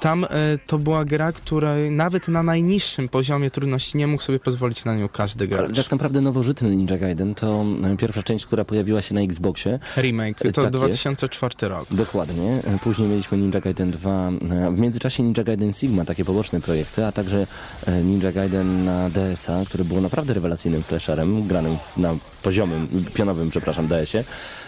[0.00, 0.28] tam e,
[0.66, 5.08] to była gra, której nawet na najniższym poziomie trudności nie mógł sobie pozwolić na nią
[5.08, 5.76] każdy Ale gracz.
[5.76, 9.78] tak naprawdę nowożytny Ninja Gaiden to e, pierwsza część, która pojawiła się na Xboxie.
[9.96, 10.70] Remake, to Tak jest.
[10.70, 11.86] 2004 rok.
[11.90, 12.60] Dokładnie.
[12.64, 14.30] E, Później mieliśmy Ninja Gaiden 2.
[14.50, 17.46] e, W międzyczasie Ninja Gaiden Sigma, takie poboczne projekty, a także
[17.86, 23.86] e, Ninja Gaiden na DS-a, który był naprawdę rewelacyjnym slasherem, granym na poziomym, pionowym, przepraszam,
[23.88, 24.24] DS-ie.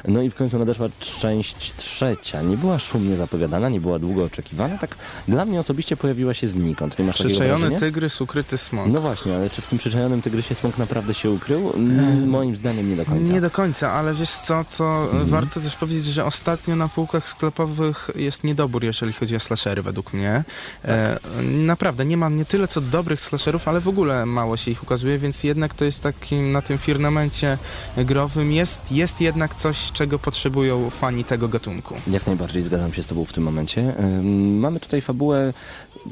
[0.08, 0.88] No i w końcu nadeszła
[1.20, 2.42] część trzecia.
[2.42, 4.78] Nie była szumnie zapowiadana, nie była długo oczekiwana.
[4.78, 4.96] Tak
[5.28, 6.98] dla mnie osobiście pojawiła się znikąd.
[6.98, 8.86] Nie masz Przyczajony tygrys, ukryty smok.
[8.88, 11.72] No właśnie, ale czy w tym przyczajonym tygrysie smok naprawdę się ukrył?
[11.74, 13.32] Mm, Moim zdaniem nie do końca.
[13.32, 15.22] Nie do końca, ale wiesz co, to Mhm.
[15.22, 19.82] e, warto też powiedzieć, że ostatnio na półkach sklepowych jest niedobór, jeżeli chodzi o slashery
[19.82, 20.44] według mnie.
[20.84, 24.82] E, naprawdę, nie ma nie tyle co dobrych slasherów, ale w ogóle mało się ich
[24.82, 27.58] ukazuje, więc jednak to jest takim na tym firmamencie
[27.96, 31.94] growym jest, jest jednak coś, czego potrzebują fani tego gatunku.
[32.06, 33.94] Jak najbardziej zgadzam się z Tobą w tym momencie.
[34.58, 35.52] Mamy tutaj fabułę,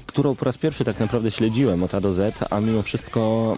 [0.06, 3.56] którą po raz pierwszy tak naprawdę śledziłem od A do Z, a mimo wszystko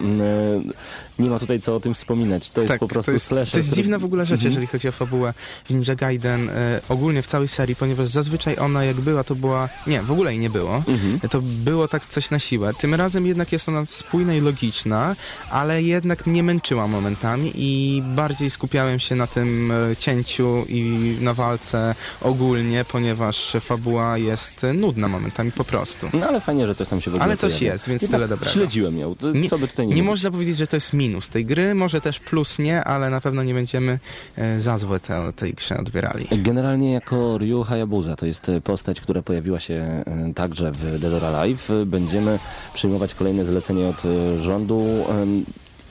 [1.19, 2.49] nie ma tutaj co o tym wspominać.
[2.49, 3.51] To jest tak, po prostu to jest, slasher.
[3.51, 4.51] to jest który- dziwna w ogóle rzecz, Mhm.
[4.51, 5.33] jeżeli chodzi o fabułę
[5.69, 9.69] Ninja Gaiden, e, ogólnie w całej serii, ponieważ zazwyczaj ona jak była, to była...
[9.87, 10.75] Nie, w ogóle jej nie było.
[10.87, 11.19] Mhm.
[11.29, 12.71] To było tak coś na siłę.
[12.73, 15.15] Tym razem jednak jest ona spójna i logiczna,
[15.51, 20.81] ale jednak mnie męczyła momentami i bardziej skupiałem się na tym e, cięciu i
[21.21, 26.07] na walce ogólnie, ponieważ fabuła jest nudna momentami po prostu.
[26.13, 28.53] No ale fajnie, że coś tam się w ogóle Ale coś jest, więc tyle dobrego.
[28.53, 29.15] Śledziłem ją.
[29.15, 31.75] To, Nie- co by tutaj nie, Nie można powiedzieć, że to jest minus tej gry,
[31.75, 33.99] może też plus nie, ale na pewno nie będziemy
[34.35, 36.27] e, za złe te, tej grze odbierali.
[36.31, 41.13] Generalnie jako Ryu Hayabusa, to jest e, postać, która pojawiła się e, także w Dead
[41.13, 41.71] or Alive.
[41.85, 42.39] Będziemy
[42.73, 44.03] przyjmować kolejne zlecenie od
[44.41, 44.85] rządu.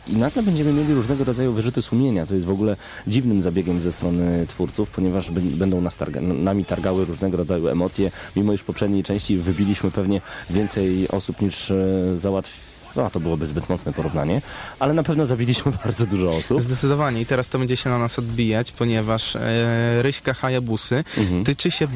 [0.09, 2.27] I nagle będziemy mieli różnego rodzaju wyrzuty sumienia.
[2.27, 7.05] To jest w ogóle dziwnym zabiegiem ze strony twórców, ponieważ będą nas targa, nami targały
[7.05, 8.11] różnego rodzaju emocje.
[8.37, 11.77] Mimo iż w poprzedniej części wybiliśmy pewnie więcej osób niż e,
[12.19, 12.66] załatw...
[12.97, 14.43] No, to byłoby zbyt mocne porównanie,
[14.79, 16.61] ale na pewno zabiliśmy bardzo dużo osób.
[16.61, 21.45] Zdecydowanie i teraz to będzie się na nas odbijać, ponieważ e, Ryśka Hayabusy Mhm.
[21.45, 21.89] tyczy się,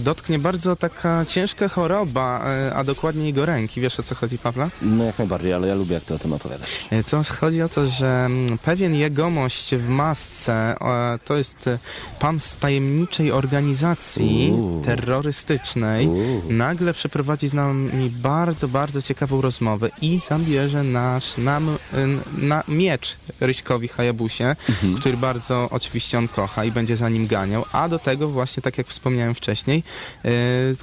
[0.00, 3.80] dotknie bardzo taka ciężka choroba, e, a dokładnie jego ręki.
[3.80, 4.68] Wiesz o co chodzi, Pawła?
[4.82, 6.70] No jak najbardziej, ale ja lubię jak ty o tym opowiadasz.
[6.90, 8.28] E, To chodzi o to, że
[8.64, 10.76] pewien jegomość w masce,
[11.24, 11.78] to jest e,
[12.20, 14.82] pan z tajemniczej organizacji Uuu.
[14.84, 16.42] terrorystycznej, Uuu.
[16.48, 21.76] nagle przeprowadzi z nami bardzo, bardzo ciekawą rozmowę i zabierze nasz nam, y,
[22.38, 24.94] na miecz Ryśkowi Hayabusie, Mhm.
[24.94, 28.78] który bardzo oczywiście on kocha i będzie za nim ganiał, a do tego właśnie, tak
[28.78, 29.82] jak wspomniałem wcześniej,
[30.24, 30.28] y,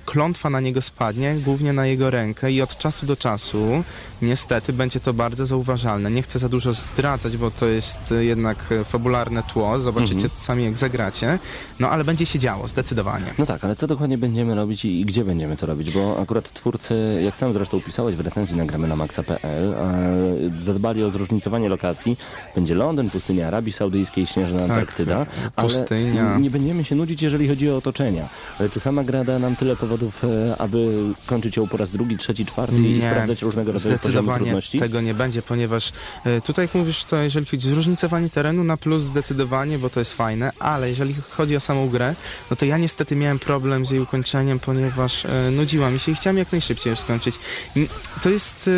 [0.06, 3.84] klątwa na niego spadnie, głównie na jego rękę i od czasu do czasu
[4.22, 6.12] niestety będzie to bardzo zauważalne.
[6.12, 10.30] Nie chcę za dużo zdradzać, bo to jest jednak fabularne tło, zobaczycie Mhm.
[10.30, 11.40] sami jak zagracie,
[11.80, 13.26] no ale będzie się działo, zdecydowanie.
[13.38, 15.92] No tak, ale co dokładnie będziemy robić i, i gdzie będziemy to robić?
[15.92, 21.04] Bo akurat twórcy, jak sam zresztą pisałeś w recenzji na gramy na maxa.pl, e, zadbali
[21.04, 22.18] o zróżnicowanie lokacji.
[22.56, 25.26] Będzie Londyn, pustynia Arabii Saudyjskiej, śnieżna Tak, Antarktyda.
[25.56, 26.38] ale pustynia.
[26.38, 28.30] Nie będziemy się nudzić, jeżeli chodzi o otoczenia.
[28.60, 32.18] Ale czy sama gra da nam tyle powodów, e, aby kończyć ją po raz drugi,
[32.18, 34.80] trzeci, czwarty i Nie, sprawdzać różnego rodzaju poziomy Zdecydowanie trudności?
[34.80, 35.92] tego nie będzie, ponieważ
[36.26, 40.00] e, tutaj jak mówisz, to jeżeli chodzi o zróżnicowanie terenu na plus zdecydowanie, bo to
[40.00, 42.16] jest fajne, ale jeżeli chodzi o samą grę,
[42.52, 46.16] no to ja niestety miałem problem z jej ukończeniem, ponieważ e, nudziła mi się i
[46.16, 47.36] chciałem jak najszybciej ją skończyć.
[47.76, 47.88] I
[48.24, 48.70] To jest...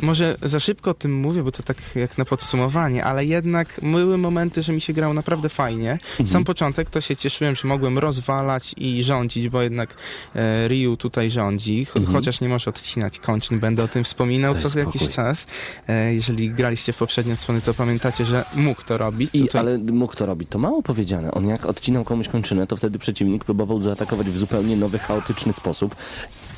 [0.00, 4.18] Może za szybko o tym mówię, bo to tak jak na podsumowanie, ale jednak były
[4.18, 5.98] momenty, że mi się grało naprawdę fajnie.
[6.24, 9.94] Sam początek to się cieszyłem, że mogłem rozwalać i rządzić, bo jednak
[10.34, 13.60] e, Ryu tutaj rządzi, cho- chociaż nie może odcinać kończyn.
[13.60, 15.14] Będę o tym wspominał Daj co jakiś spokój.
[15.14, 15.46] czas.
[15.88, 19.30] E, jeżeli graliście w poprzednie odsłony, to pamiętacie, że mógł to robić.
[19.32, 20.48] I, Tutaj- ale mógł to robić.
[20.50, 21.30] To mało powiedziane.
[21.30, 25.94] On jak odcinał komuś kończynę, to wtedy przeciwnik próbował zaatakować w zupełnie nowy, chaotyczny sposób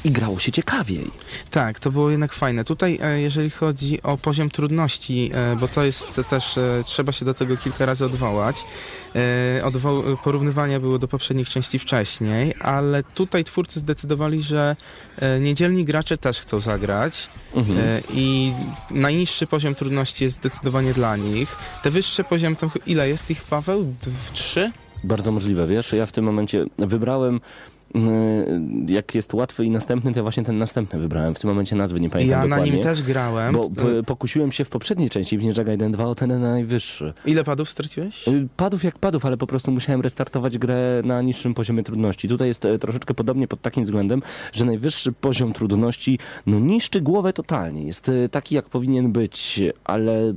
[0.04, 1.10] i grało się ciekawiej.
[1.50, 2.64] Tak, to było jednak fajne.
[2.64, 7.24] Tutaj, e, jeżeli chodzi o poziom trudności, e, bo to jest też, e, trzeba się
[7.24, 8.64] do tego kilka razy odwołać.
[9.62, 14.76] Odwo- porównywania były do poprzednich części wcześniej, ale tutaj twórcy zdecydowali, że
[15.40, 17.78] niedzielni gracze też chcą zagrać Mhm.
[18.14, 18.52] i
[18.90, 21.56] najniższy poziom trudności jest zdecydowanie dla nich.
[21.82, 23.82] Te wyższe poziom, to ch- ile jest ich, Paweł?
[23.84, 24.72] D- trzy?
[25.04, 27.40] Bardzo możliwe, wiesz, ja w tym momencie wybrałem
[28.88, 31.34] jak jest łatwy i następny, to ja właśnie ten następny wybrałem.
[31.34, 32.70] W tym momencie nazwy nie pamiętam Ja na dokładnie.
[32.72, 33.54] nim też grałem.
[33.54, 33.70] Bo
[34.06, 37.12] pokusiłem się w poprzedniej części w Ninja Gaiden 2 o ten najwyższy.
[37.26, 38.28] Ile padów straciłeś?
[38.28, 42.28] Y, Padów jak padów, ale po prostu musiałem restartować grę na niższym poziomie trudności.
[42.28, 44.22] Tutaj jest e, troszeczkę podobnie pod takim względem,
[44.52, 47.86] że najwyższy poziom trudności no niszczy głowę totalnie.
[47.86, 50.34] Jest e, taki jak powinien być, ale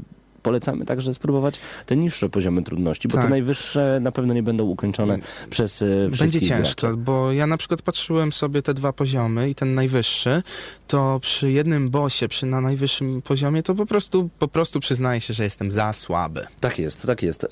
[0.47, 3.23] polecamy także spróbować te niższe poziomy trudności, bo Tak.
[3.23, 5.19] te najwyższe na pewno nie będą ukończone
[5.49, 6.63] przez e, wszystkich Będzie graczy.
[6.63, 10.43] ciężko, bo ja na przykład patrzyłem sobie te dwa poziomy i ten najwyższy,
[10.87, 15.33] to przy jednym bosie, przy na najwyższym poziomie, to po prostu, po prostu przyznaję się,
[15.33, 16.47] że jestem za słaby.
[16.59, 17.43] Tak jest, tak jest.
[17.43, 17.47] E,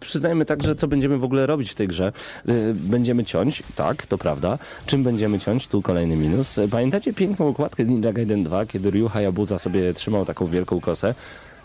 [0.00, 2.12] przyznajmy także, co będziemy w ogóle robić w tej grze.
[2.48, 4.58] E, będziemy ciąć, tak, to prawda.
[4.86, 5.68] Czym będziemy ciąć?
[5.68, 6.60] Tu kolejny minus.
[6.70, 11.14] Pamiętacie piękną okładkę z Ninja Gaiden 2, kiedy Ryu Hayabusa sobie trzymał taką wielką kosę?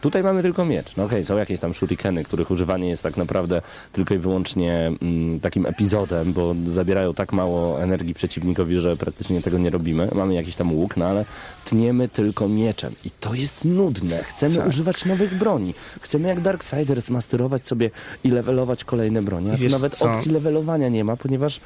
[0.01, 0.95] Tutaj mamy tylko miecz.
[0.97, 5.39] No okej, są jakieś tam shurikeny, których używanie jest tak naprawdę tylko i wyłącznie mm,
[5.39, 10.09] takim epizodem, bo zabierają tak mało energii przeciwnikowi, że praktycznie tego nie robimy.
[10.15, 11.25] Mamy jakiś tam łuk, no ale
[11.65, 12.93] tniemy tylko mieczem.
[13.05, 14.23] I to jest nudne.
[14.23, 14.67] Chcemy Tak.
[14.67, 15.73] używać nowych broni.
[16.01, 17.89] Chcemy jak Darksiders masterować sobie
[18.23, 19.53] i levelować kolejne bronie.
[19.53, 20.13] A tu nawet co?
[20.13, 21.59] opcji levelowania nie ma, ponieważ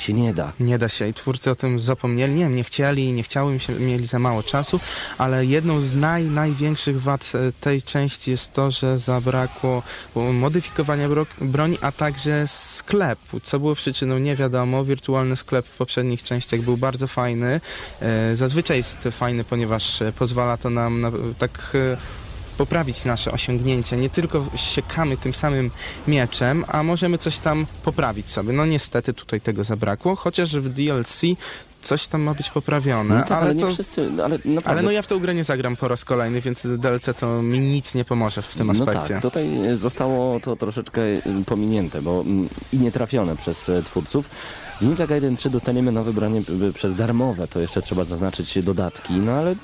[0.00, 0.52] się nie da.
[0.60, 2.34] Nie da się i twórcy o tym zapomnieli.
[2.34, 4.80] Nie nie chcieli, nie chciały mieli za mało czasu,
[5.18, 9.82] ale jedną z naj, największych wad e, tej części jest to, że zabrakło
[10.14, 13.40] modyfikowania bro, broni, a także sklepu.
[13.40, 14.84] Co było przyczyną, nie wiadomo.
[14.84, 17.60] Wirtualny sklep w poprzednich częściach był bardzo fajny.
[18.00, 21.76] E, Zazwyczaj jest fajny, ponieważ e, pozwala to nam na, tak
[22.60, 23.96] poprawić nasze osiągnięcia.
[23.96, 25.70] Nie tylko siekamy tym samym
[26.08, 28.52] mieczem, a możemy coś tam poprawić sobie.
[28.52, 31.22] No niestety tutaj tego zabrakło, chociaż w DLC
[31.82, 33.70] coś tam ma być poprawione, No tak, ale, ale nie to...
[33.70, 34.38] wszyscy, no ale.
[34.64, 37.60] Ale no ja w tę grę nie zagram po raz kolejny, więc DLC to mi
[37.60, 39.14] nic nie pomoże w tym No aspekcie.
[39.14, 43.82] tak, tutaj e, zostało to troszeczkę e, pominięte, bo mm, i nie trafione przez e,
[43.82, 44.30] twórców.
[44.80, 49.12] W Ninja Gaiden 3 dostaniemy nowe bronie e, przez darmowe, to jeszcze trzeba zaznaczyć dodatki,
[49.14, 49.54] no ale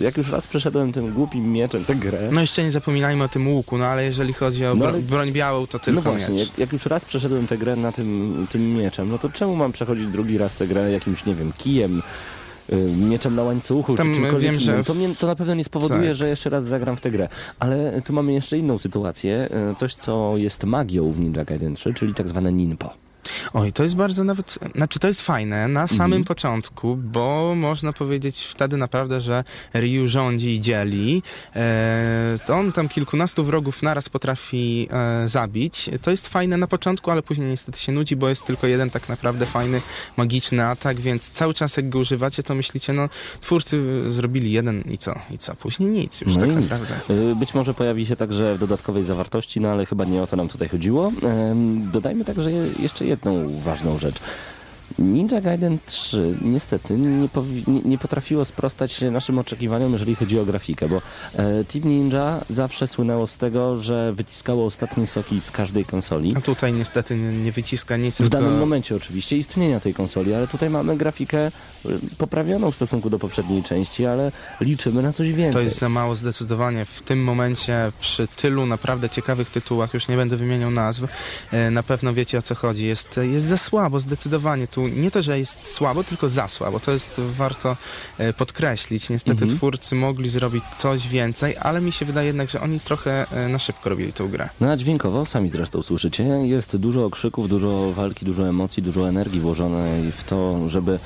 [0.00, 3.48] jak już raz przeszedłem tym głupim mieczem tę grę, No jeszcze nie zapominajmy o tym
[3.48, 6.48] łuku, no ale jeżeli chodzi o No ale- broń białą, to no tylko właśnie, miecz.
[6.48, 9.72] jak, jak już raz przeszedłem tę grę na tym, tym mieczem, no to czemu mam
[9.72, 12.02] przechodzić drugi raz tę grę jakimś, nie wiem, kijem,
[12.72, 14.84] y, mieczem na łańcuchu, Tam czy czymkolwiek wiem, że innym.
[14.84, 16.14] To, mnie, to na pewno nie spowoduje, Tak.
[16.14, 17.28] że jeszcze raz zagram w tę grę.
[17.58, 21.94] Ale tu mamy jeszcze inną sytuację, y, coś co jest magią w Ninja Gaiden 3,
[21.94, 22.90] czyli tak zwane ninpo.
[23.54, 26.24] Oj, to jest bardzo nawet, znaczy to jest fajne na samym Mhm.
[26.24, 29.44] początku, bo można powiedzieć wtedy naprawdę, że
[29.74, 31.22] Ryu rządzi i dzieli.
[31.56, 34.88] E, to on tam kilkunastu wrogów naraz potrafi
[35.24, 35.90] e, zabić.
[36.02, 39.08] To jest fajne na początku, ale później niestety się nudzi, bo jest tylko jeden tak
[39.08, 39.80] naprawdę fajny,
[40.16, 43.08] magiczny atak, więc cały czas jak go używacie, to myślicie, no
[43.40, 45.14] twórcy zrobili jeden i co?
[45.30, 45.54] I co?
[45.54, 46.70] Później nic już No tak nic.
[46.70, 47.14] naprawdę.
[47.30, 50.36] Y, Być może pojawi się także w dodatkowej zawartości, no ale chyba nie o to
[50.36, 51.12] nam tutaj chodziło.
[51.22, 54.20] Em, Dodajmy także je- jeszcze jedną ważną rzecz.
[54.98, 57.28] Ninja Gaiden 3 niestety nie,
[57.66, 62.86] nie, nie potrafiło sprostać naszym oczekiwaniom, jeżeli chodzi o grafikę, bo e, Team Ninja zawsze
[62.86, 66.34] słynęło z tego, że wyciskało ostatnie soki z każdej konsoli.
[66.36, 68.30] A tutaj niestety nie, nie wyciska nic, W tylko...
[68.30, 73.18] danym momencie oczywiście istnienia tej konsoli, ale tutaj mamy grafikę y, poprawioną w stosunku do
[73.18, 75.52] poprzedniej części, ale liczymy na coś więcej.
[75.52, 76.84] To jest za mało zdecydowanie.
[76.84, 81.02] W tym momencie przy tylu naprawdę ciekawych tytułach, już nie będę wymieniał nazw,
[81.52, 82.86] e, na pewno wiecie o co chodzi.
[82.86, 84.68] Jest, jest za słabo zdecydowanie.
[84.68, 86.80] Tu nie to, że jest słabo, tylko za słabo.
[86.80, 87.76] To jest warto
[88.18, 89.10] e, podkreślić.
[89.10, 89.58] Niestety Mhm.
[89.58, 93.58] twórcy mogli zrobić coś więcej, ale mi się wydaje jednak, że oni trochę e, na
[93.58, 94.48] szybko robili tę grę.
[94.60, 99.40] No a dźwiękowo, sami zresztą słyszycie, jest dużo okrzyków, dużo walki, dużo emocji, dużo energii
[99.40, 100.98] włożonej w to, żeby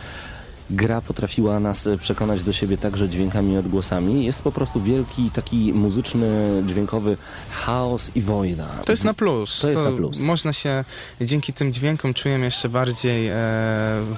[0.71, 4.25] gra potrafiła nas e, przekonać do siebie także dźwiękami i odgłosami.
[4.25, 7.16] Jest po prostu wielki taki muzyczny, dźwiękowy
[7.51, 8.66] chaos i wojna.
[8.85, 9.61] To jest na plus.
[9.61, 10.21] To jest na plus.
[10.21, 10.85] Można się
[11.21, 13.35] dzięki tym dźwiękom czujemy jeszcze bardziej e,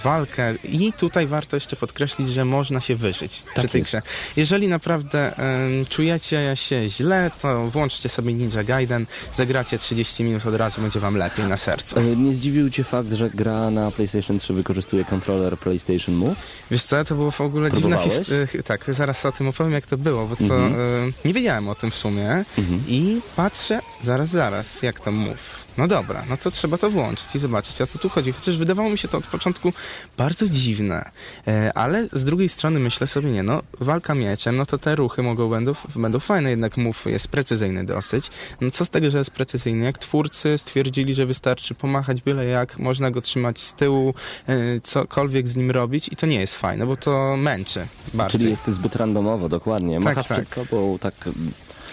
[0.04, 3.90] walkę i tutaj warto jeszcze podkreślić, że można się wyżyć przy tej jest.
[3.90, 4.02] grze.
[4.36, 10.54] Jeżeli naprawdę e, czujecie się źle, to włączcie sobie Ninja Gaiden, zagracie 30 minut od
[10.54, 11.98] razu, będzie wam lepiej na sercu.
[11.98, 16.39] E, Nie zdziwił Cię fakt, że gra na PlayStation 3 wykorzystuje kontroler PlayStation Move?
[16.70, 18.46] Wiesz co, to było w ogóle dziwna historia.
[18.64, 20.74] Tak, zaraz o tym opowiem, jak to było, bo co, Mhm.
[20.74, 22.44] e, nie wiedziałem o tym w sumie
[22.88, 25.64] i patrzę, zaraz, zaraz, jak to mów.
[25.78, 28.32] No dobra, no to trzeba to włączyć i zobaczyć, o co tu chodzi.
[28.32, 29.72] Chociaż wydawało mi się to od początku
[30.16, 31.10] bardzo dziwne,
[31.46, 35.22] e, ale z drugiej strony myślę sobie, nie no, walka mieczem, no to te ruchy
[35.22, 38.28] mogą będą, będą fajne, jednak mów jest precyzyjny dosyć.
[38.60, 39.84] No co z tego, że jest precyzyjny?
[39.84, 44.14] Jak twórcy stwierdzili, że wystarczy pomachać byle jak, można go trzymać z tyłu,
[44.46, 47.86] e, cokolwiek z nim robić i to nie jest fajne, bo to męczy.
[48.30, 50.00] Czyli jest zbyt randomowo, dokładnie.
[50.00, 50.36] Machasz tak.
[50.36, 51.14] przed sobą tak,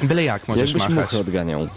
[0.04, 1.14] Byle jak możesz jakbyś machać.
[1.14, 1.68] odganiał.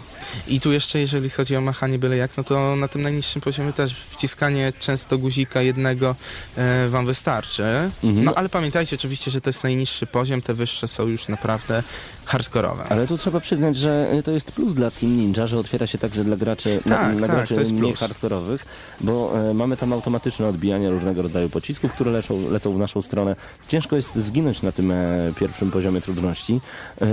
[0.47, 3.73] I tu jeszcze, jeżeli chodzi o machanie byle jak, no to na tym najniższym poziomie
[3.73, 6.15] też wciskanie często guzika jednego
[6.57, 7.63] e, wam wystarczy.
[8.03, 8.23] Mhm.
[8.23, 11.83] No ale pamiętajcie oczywiście, że to jest najniższy poziom, te wyższe są już naprawdę
[12.25, 12.83] hardkorowe.
[12.89, 15.97] Ale tu trzeba przyznać, że y, to jest plus dla Team Ninja, że otwiera się
[15.97, 18.65] także dla graczy, na, Tak, na tak, graczy mniej hardkorowych,
[19.01, 23.35] bo e, mamy tam automatyczne odbijanie różnego rodzaju pocisków, które lecą, lecą w naszą stronę.
[23.67, 26.61] Ciężko jest zginąć na tym e, pierwszym poziomie trudności.
[27.01, 27.07] E,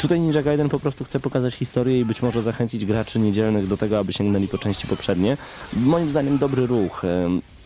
[0.00, 3.76] tutaj Ninja Gaiden po prostu chce pokazać historię i być może zachęcić graczy niedzielnych do
[3.76, 5.36] tego, aby sięgnęli po części poprzednie.
[5.72, 7.02] Moim zdaniem dobry ruch.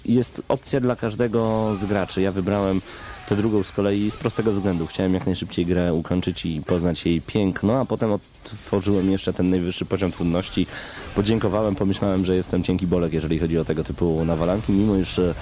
[0.05, 2.21] Jest opcja dla każdego z graczy.
[2.21, 2.81] Ja wybrałem
[3.29, 4.87] tę drugą z kolei z prostego względu.
[4.87, 9.85] Chciałem jak najszybciej grę ukończyć i poznać jej piękno, a potem otworzyłem jeszcze ten najwyższy
[9.85, 10.67] poziom trudności.
[11.15, 15.35] Podziękowałem, pomyślałem, że jestem cienki bolek, jeżeli chodzi o tego typu nawalanki, mimo iż e,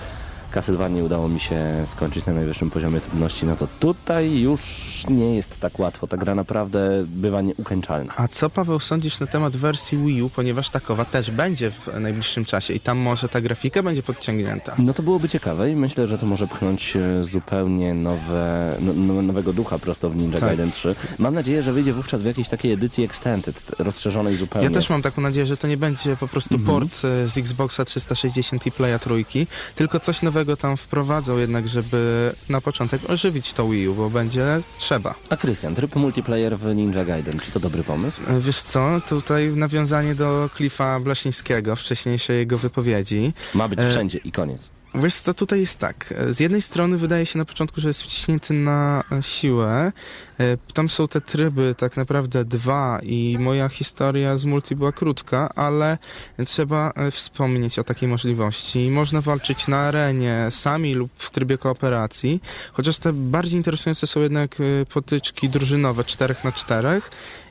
[0.50, 4.60] Castlevania udało mi się skończyć na najwyższym poziomie trudności, no to tutaj już
[5.08, 6.06] nie jest tak łatwo.
[6.06, 8.12] Ta gra naprawdę bywa nieukończalna.
[8.16, 12.44] A co Paweł sądzisz na temat wersji Wii U, ponieważ takowa też będzie w najbliższym
[12.44, 14.74] czasie i tam może ta grafika będzie podciągnięta.
[14.78, 19.22] No to byłoby ciekawe i myślę, że to może pchnąć e, zupełnie nowe, no, no,
[19.22, 20.48] nowego ducha prosto w Ninja Tak.
[20.48, 20.94] Gaiden 3.
[21.18, 24.68] Mam nadzieję, że wyjdzie wówczas w jakiejś takiej edycji Extended, rozszerzonej zupełnie.
[24.68, 26.80] Ja też mam taką nadzieję, że to nie będzie po prostu Mhm.
[26.80, 32.32] port e, z Xboxa 360 i Playa trójki, tylko coś nowego tam wprowadzą jednak, żeby
[32.48, 35.14] na początek ożywić to Wii U, bo będzie trzeba.
[35.30, 38.20] A Krystian, tryb multiplayer w Ninja Gaiden, czy to dobry pomysł?
[38.28, 43.32] E, Wiesz co, tutaj nawiązanie do Cliffa Blasińskiego, wcześniejszej jego wypowiedzi.
[43.54, 44.68] Ma być E, wszędzie i koniec.
[45.02, 46.14] Wiesz co, tutaj jest tak.
[46.30, 49.92] Z jednej strony wydaje się na początku, że jest wciśnięty na siłę.
[50.40, 55.48] E, Tam są te tryby tak naprawdę dwa i moja historia z multi była krótka,
[55.54, 55.98] ale
[56.46, 58.90] trzeba e, wspomnieć o takiej możliwości.
[58.90, 62.40] Można walczyć na arenie sami lub w trybie kooperacji,
[62.72, 67.00] chociaż te bardziej interesujące są jednak e, potyczki drużynowe 4 na 4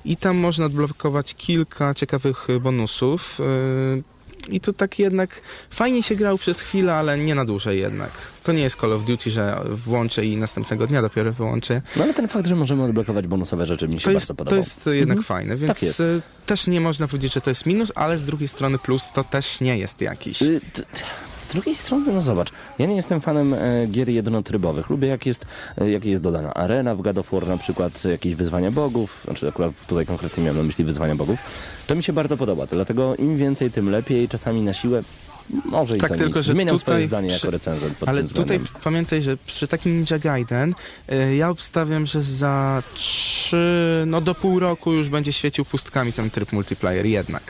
[0.06, 3.39] i tam można odblokować kilka ciekawych bonusów.
[4.50, 8.10] I to tak jednak fajnie się grał przez chwilę, ale nie na dłużej jednak.
[8.43, 11.82] To nie jest Call of Duty, że włączę i następnego dnia dopiero wyłączę.
[11.96, 14.38] No ale ten fakt, że możemy odblokować bonusowe rzeczy mi się To jest, bardzo to
[14.38, 14.58] podobał.
[14.58, 15.24] jest jednak Mhm.
[15.24, 16.00] fajne, więc Tak jest.
[16.00, 19.24] y, też nie można powiedzieć, że to jest minus, ale z drugiej strony plus to
[19.24, 20.41] też nie jest jakiś.
[20.41, 20.62] Y,
[21.56, 22.49] drugiej strony, no zobacz,
[22.80, 24.89] ja nie jestem fanem e, gier jednotrybowych.
[24.89, 25.45] Lubię jak jest,
[25.78, 29.22] e, jak jest dodana arena w God of War, na przykład e, jakieś wyzwania bogów,
[29.26, 31.39] znaczy akurat tutaj konkretnie miałem na myśli wyzwania bogów.
[31.88, 35.03] To mi się bardzo podoba, dlatego im więcej, tym lepiej, czasami na siłę,
[35.66, 36.47] może i Tak, to tylko, nic.
[36.47, 40.76] Zmieniam tutaj swoje zdanie przy- jako recenzent Ale tutaj pamiętaj, że przy takim Ninja Gaiden
[41.12, 46.30] y, ja obstawiam, że za trzy, no do pół roku już będzie świecił pustkami ten
[46.30, 47.43] tryb multiplayer jednak.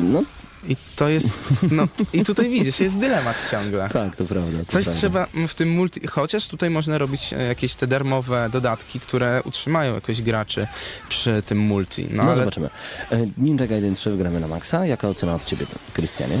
[0.00, 0.22] No
[0.68, 1.38] I to jest,
[1.70, 3.88] no i tutaj widzisz, jest dylemat ciągle.
[3.92, 4.58] tak, to prawda.
[4.58, 5.00] To Coś prawda.
[5.00, 6.06] trzeba w tym multi...
[6.06, 10.66] Chociaż tutaj można robić e, jakieś te darmowe dodatki, które utrzymają jakoś graczy
[11.08, 12.06] przy tym multi.
[12.10, 12.70] No, No, ale zobaczymy.
[13.12, 14.86] E, Ninja Gaiden 3 gramy na maksa.
[14.86, 16.38] Jaka ocena od ciebie, Krystianie?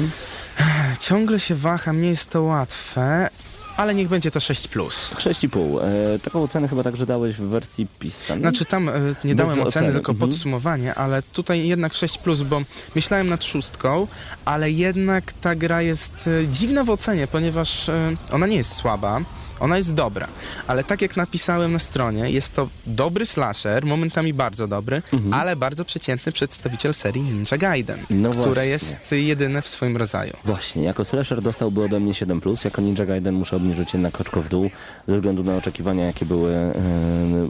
[1.00, 3.28] ciągle się waham, nie jest to łatwe,
[3.76, 4.68] ale niech będzie to 6+.
[4.68, 5.14] Plus.
[5.14, 5.78] 6,5.
[6.14, 8.42] E, taką ocenę chyba także dałeś w wersji pisanej.
[8.42, 8.92] Znaczy tam e,
[9.24, 10.30] nie dałem oceny, oceny, tylko mhm.
[10.30, 12.62] podsumowanie, ale tutaj jednak 6+, plus, bo
[12.94, 14.06] myślałem nad szóstką,
[14.44, 19.20] ale jednak ta gra jest e, dziwna w ocenie, ponieważ e, ona nie jest słaba,
[19.60, 20.28] ona jest dobra,
[20.66, 25.34] ale tak jak napisałem na stronie, jest to dobry slasher, momentami bardzo dobry, Mhm.
[25.34, 28.64] ale bardzo przeciętny przedstawiciel serii Ninja Gaiden, No które właśnie.
[28.68, 30.32] jest jedyne w swoim rodzaju.
[30.44, 34.48] Właśnie, jako slasher dostałby ode mnie 7+, jako Ninja Gaiden muszę obniżyć jednak oczko w
[34.48, 34.70] dół,
[35.08, 36.72] ze względu na oczekiwania, jakie były e,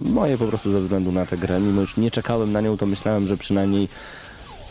[0.02, 1.60] moje po prostu ze względu na tę grę.
[1.60, 3.88] Mimo już nie czekałem na nią, to myślałem, że przynajmniej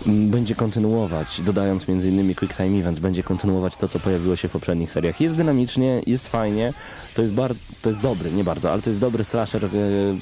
[0.06, 2.36] będzie kontynuować, dodając m.in.
[2.36, 5.22] Quick Time Event, będzie kontynuować to, co pojawiło się w poprzednich seriach.
[5.22, 6.74] Jest dynamicznie, jest fajnie,
[7.16, 9.70] to jest, bar- to jest dobry, nie bardzo, ale to jest dobry slasher, e,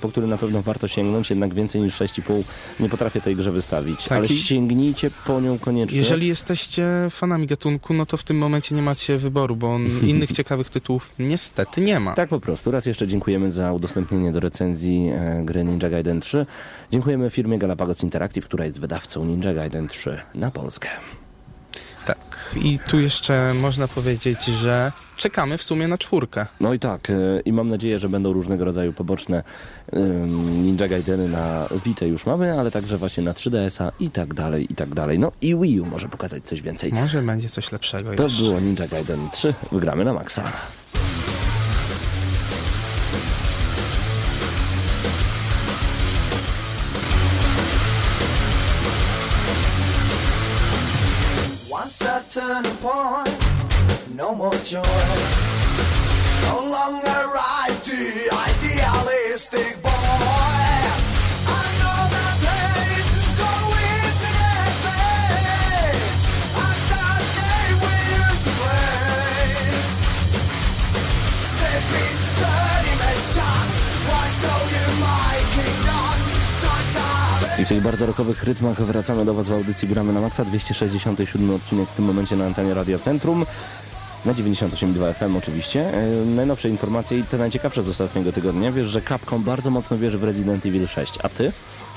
[0.02, 2.44] po który na pewno warto sięgnąć, jednak więcej niż 6,5
[2.80, 4.04] nie potrafię tej grze wystawić.
[4.04, 5.98] Tak ale sięgnijcie po nią koniecznie.
[5.98, 10.32] Jeżeli jesteście fanami gatunku, no to w tym momencie nie macie wyboru, bo on innych
[10.32, 12.14] ciekawych tytułów niestety nie ma.
[12.14, 12.72] Tak po prostu.
[12.72, 16.46] Raz jeszcze dziękujemy za udostępnienie do recenzji e, gry Ninja Gaiden 3.
[16.92, 20.88] Dziękujemy firmie Galapagos Interactive, która jest wydawcą Ninja Gaiden 3 na Polskę.
[22.06, 22.18] Tak.
[22.62, 26.46] I tu jeszcze można powiedzieć, że czekamy w sumie na czwórkę.
[26.60, 27.14] No i tak, e,
[27.46, 29.44] i mam nadzieję, że będą różnego rodzaju poboczne
[30.64, 34.76] Ninja Gaideny na Vita już mamy, ale także właśnie na 3DS-a i tak dalej, i
[34.76, 35.20] tak dalej.
[35.20, 36.94] No i Wii U może pokazać coś więcej.
[36.94, 38.44] Może będzie coś lepszego To jeszcze.
[38.44, 39.54] było Ninja Gaiden 3.
[39.72, 40.52] Wygramy na maksa.
[52.60, 54.84] and a no more joy.
[56.44, 59.69] No longer ide- idealistic.
[77.70, 80.46] Tych bardzo rokowych rytmach wracamy do Was w audycji Gramy na Maxa.
[80.46, 83.46] 267 odcinek w tym momencie na antenie Radia Centrum.
[84.26, 85.94] Na 98.2 FM oczywiście.
[85.94, 88.72] E, najnowsze informacje i te najciekawsze z ostatniego tygodnia.
[88.72, 91.14] Wiesz, że Capcom bardzo mocno wierzy w Resident Evil 6.
[91.24, 91.52] A Ty?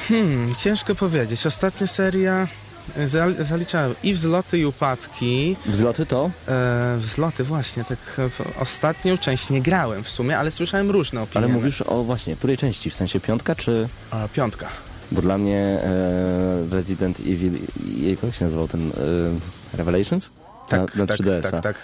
[0.09, 1.47] Hmm, ciężko powiedzieć.
[1.47, 2.49] Ostatnia seria
[2.97, 5.57] e, zal- zaliczałem i wzloty i upadki.
[5.67, 6.31] Wzloty to?
[6.49, 11.45] E, wzloty właśnie, tak e, ostatnią część nie grałem w sumie, ale słyszałem różne opinie.
[11.45, 12.91] Ale mówisz o właśnie, której części?
[12.91, 13.89] W sensie piątka czy...
[14.11, 14.69] A, piątka.
[15.13, 17.53] Bo dla mnie e, Resident Evil,
[17.87, 20.31] i- jak się nazywał ten e, Revelations?
[20.69, 21.51] Tak, na, na tak, 3DS-a.
[21.51, 21.77] tak, tak.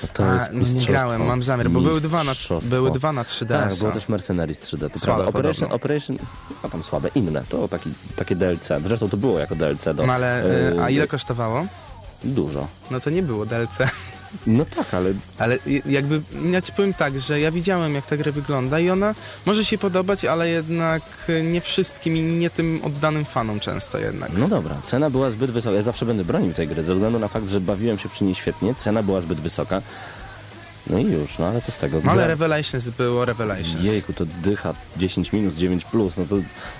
[0.00, 3.22] To, to A, jest nie grałem, mam zamiar, bo były dwa na, były dwa na
[3.22, 3.48] 3DS.
[3.48, 4.90] Tak, było też Mercenaries 3D.
[4.90, 5.28] To Słabe prawda.
[5.28, 5.72] Operation.
[5.72, 6.16] Operation,
[6.62, 7.44] a tam słabe, inne.
[7.48, 8.68] To taki, takie DLC.
[8.84, 10.06] Zresztą to było jako DLC do...
[10.06, 10.44] No ale,
[10.76, 11.66] e, a e, ile kosztowało?
[12.24, 12.66] Dużo.
[12.90, 13.78] No to nie było DLC.
[14.46, 18.32] No tak, ale Ale jakby, ja ci powiem tak, że ja widziałem jak ta gra
[18.32, 19.14] wygląda i ona
[19.46, 21.02] może się podobać, ale jednak
[21.42, 24.32] nie wszystkim i nie tym oddanym fanom często jednak.
[24.32, 25.76] no dobra, cena była zbyt wysoka.
[25.76, 28.34] Ja zawsze będę bronił tej gry, ze względu na fakt, że bawiłem się przy niej
[28.34, 28.74] świetnie.
[28.74, 29.82] Cena była zbyt wysoka.
[30.90, 32.00] No i już, no ale co z tego?
[32.04, 33.82] No ale Gra- Revelations było Revelations.
[33.84, 36.36] Jejku, to dycha 10 minus 9 plus, no to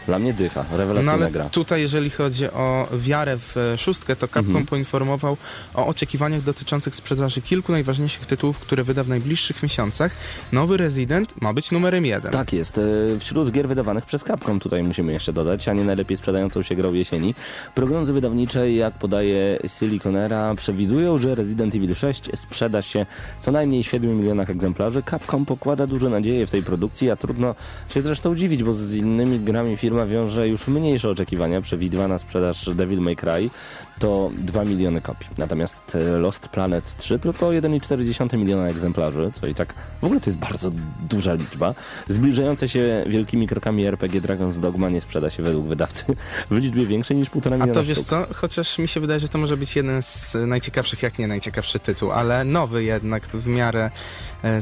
[0.06, 1.48] dla mnie dycha, No rewelacyjna ale gra.
[1.48, 4.66] tutaj, jeżeli chodzi o wiarę w szóstkę, to Capcom Mhm.
[4.66, 5.36] poinformował
[5.74, 10.12] o oczekiwaniach dotyczących sprzedaży kilku najważniejszych tytułów, które wyda w najbliższych miesiącach.
[10.52, 12.32] Nowy Resident ma być numerem jeden.
[12.32, 12.78] Tak jest.
[12.78, 12.82] e,
[13.20, 16.92] Wśród gier wydawanych przez Capcom, tutaj musimy jeszcze dodać, a nie najlepiej sprzedającą się grą
[16.92, 17.34] jesieni,
[17.74, 23.06] prognozy wydawnicze, jak podaje Siliconera, przewidują, że Resident Evil 6 sprzeda się
[23.40, 25.02] co najmniej 7 milionach egzemplarzy.
[25.10, 27.54] Capcom pokłada duże nadzieje w tej produkcji, a trudno
[27.88, 31.60] się zresztą dziwić, bo z innymi grami firma wiąże już mniejsze oczekiwania.
[31.60, 33.50] Przewidywana sprzedaż Devil May Cry
[33.98, 35.28] to 2 miliony kopii.
[35.38, 40.30] Natomiast e, Lost Planet 3 tylko 1,4 miliona egzemplarzy, co i tak w ogóle to
[40.30, 40.70] jest bardzo
[41.10, 41.74] duża liczba.
[42.08, 46.04] Zbliżające się wielkimi krokami RPG Dragon's Dogma nie sprzeda się według wydawcy
[46.50, 48.08] w liczbie większej niż 1,5 A miliona to wiesz sztuk.
[48.08, 51.78] co, chociaż mi się wydaje, że to może być jeden z najciekawszych, jak nie najciekawszy
[51.78, 53.90] tytuł, ale nowy jednak, w miarę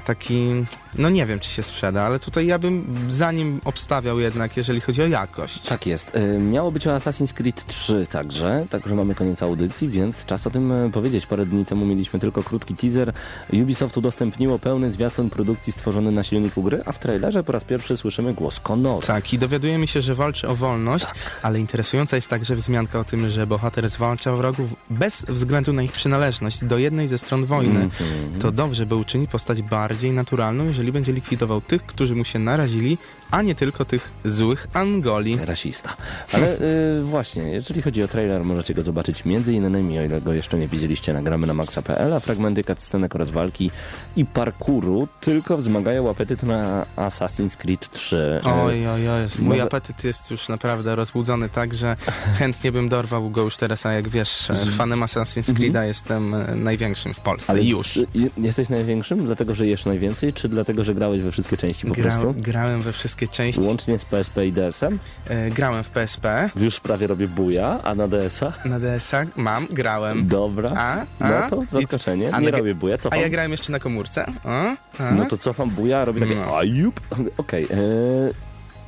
[0.04, 4.56] taki, no nie wiem czy się sprzeda, ale tutaj ja bym za nim obstawiał jednak,
[4.56, 5.60] jeżeli chodzi o jakość.
[5.60, 6.16] Tak jest.
[6.16, 10.50] E, Miało być o Assassin's Creed 3 także, także mamy koniec audycji, więc czas o
[10.50, 11.26] tym e, powiedzieć.
[11.26, 13.12] Parę dni temu mieliśmy tylko krótki teaser.
[13.52, 17.96] Ubisoft udostępniło pełny zwiastun produkcji stworzony na silniku gry, a w trailerze po raz pierwszy
[17.96, 19.06] słyszymy głos Connora.
[19.06, 21.06] Tak, i dowiadujemy się, że walczy o wolność,
[21.42, 25.92] ale interesująca jest także wzmianka o tym, że bohater zwalcza wrogów bez względu na ich
[25.92, 27.80] przynależność do jednej ze stron wojny.
[27.80, 28.40] Mhm.
[28.40, 32.98] To dobrze, bo uczyni postać bardziej naturalną, jeżeli będzie likwidował tych, którzy mu się narazili,
[33.30, 35.38] a nie tylko tych złych Angoli.
[35.44, 35.96] Rasista.
[36.32, 40.32] Ale y, właśnie, jeżeli chodzi o trailer, możecie go zobaczyć między innymi, o ile go
[40.32, 43.70] jeszcze nie widzieliście, nagramy na maxa.pl, a fragmenty cutscenek oraz walki
[44.16, 48.16] i parkouru tylko wzmagają apetyt na Assassin's Creed 3.
[48.16, 51.96] Y, Oj, oj, oj, mój Nowe- apetyt jest już naprawdę rozbudzony tak, że
[52.38, 57.14] chętnie bym dorwał go już teraz, a jak wiesz, fanem Assassin's Creed'a jestem e, największym
[57.14, 57.52] w Polsce.
[57.52, 57.98] Ale już.
[58.38, 62.02] jesteś największym, dlatego że jesz najwięcej, czy dlatego, że grałeś we wszystkie części po Gra,
[62.02, 62.34] prostu?
[62.36, 63.60] grałem we wszystkie części.
[63.60, 64.98] Łącznie z PSP i DS-em?
[65.28, 66.50] E, grałem w PSP.
[66.56, 68.52] Już prawie robię buja, a na DS-a?
[68.64, 70.28] Na DS-a mam, grałem.
[70.28, 70.70] Dobra.
[70.76, 71.04] A?
[71.20, 71.50] No A?
[71.50, 72.34] to zaskoczenie.
[72.34, 73.20] a Nie robię buja, A cofam.
[73.20, 74.26] ja grałem jeszcze na komórce.
[74.44, 74.76] A?
[74.98, 75.10] A?
[75.10, 76.58] No to cofam buja, robię takie No.
[76.58, 77.00] ajup.
[77.36, 77.64] Okej.
[77.64, 77.68] e,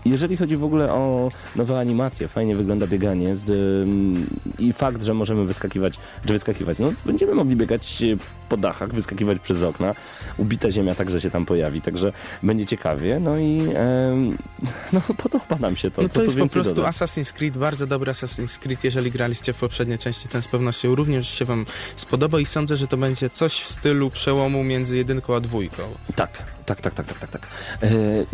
[0.05, 4.27] jeżeli chodzi w ogóle o nowe animacje, fajnie wygląda bieganie z, ym,
[4.59, 5.95] i fakt, że możemy wyskakiwać,
[6.27, 8.17] że wyskakiwać, no będziemy mogli biegać e,
[8.49, 9.95] po dachach, wyskakiwać przez okna,
[10.37, 14.39] ubita ziemia także się tam pojawi, także będzie ciekawie, no i em,
[14.93, 16.03] no, podoba nam się to.
[16.03, 16.95] No to tu jest po prostu dodać?
[16.95, 18.85] Assassin's Creed, bardzo dobry Assassin's Creed.
[18.85, 22.87] Jeżeli graliście w poprzedniej części, ten z pewnością również się wam spodoba i sądzę, że
[22.87, 25.83] to będzie coś w stylu przełomu między jedynką a dwójką.
[26.17, 26.31] Tak,
[26.67, 27.31] tak, tak, tak, tak, tak.
[27.31, 27.51] tak.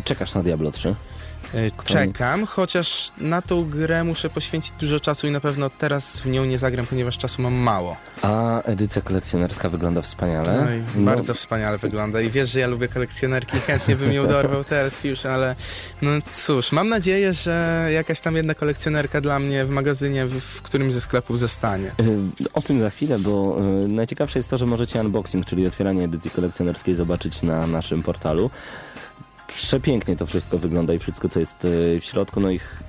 [0.04, 0.94] Czekasz na Diablo 3?
[1.54, 6.26] E, Czekam, chociaż na tą grę muszę poświęcić dużo czasu i na pewno teraz w
[6.26, 7.96] nią nie zagram, ponieważ czasu mam mało.
[8.22, 10.66] A edycja kolekcjonerska wygląda wspaniale.
[10.70, 14.64] Oj, No, Bardzo wspaniale wygląda i wiesz, że ja lubię kolekcjonerki, chętnie bym ją dorwał
[14.64, 15.56] teraz już, ale
[16.02, 20.94] no cóż, mam nadzieję, że jakaś tam jedna kolekcjonerka dla mnie w magazynie w, którymś
[20.94, 21.86] ze sklepów zostanie.
[22.00, 22.18] Y,
[22.54, 26.30] O tym za chwilę, bo y, najciekawsze jest to, że możecie unboxing, czyli otwieranie edycji
[26.30, 28.50] kolekcjonerskiej zobaczyć na naszym portalu.
[29.54, 32.82] Przepięknie to wszystko wygląda i wszystko, co jest y, w środku, no ich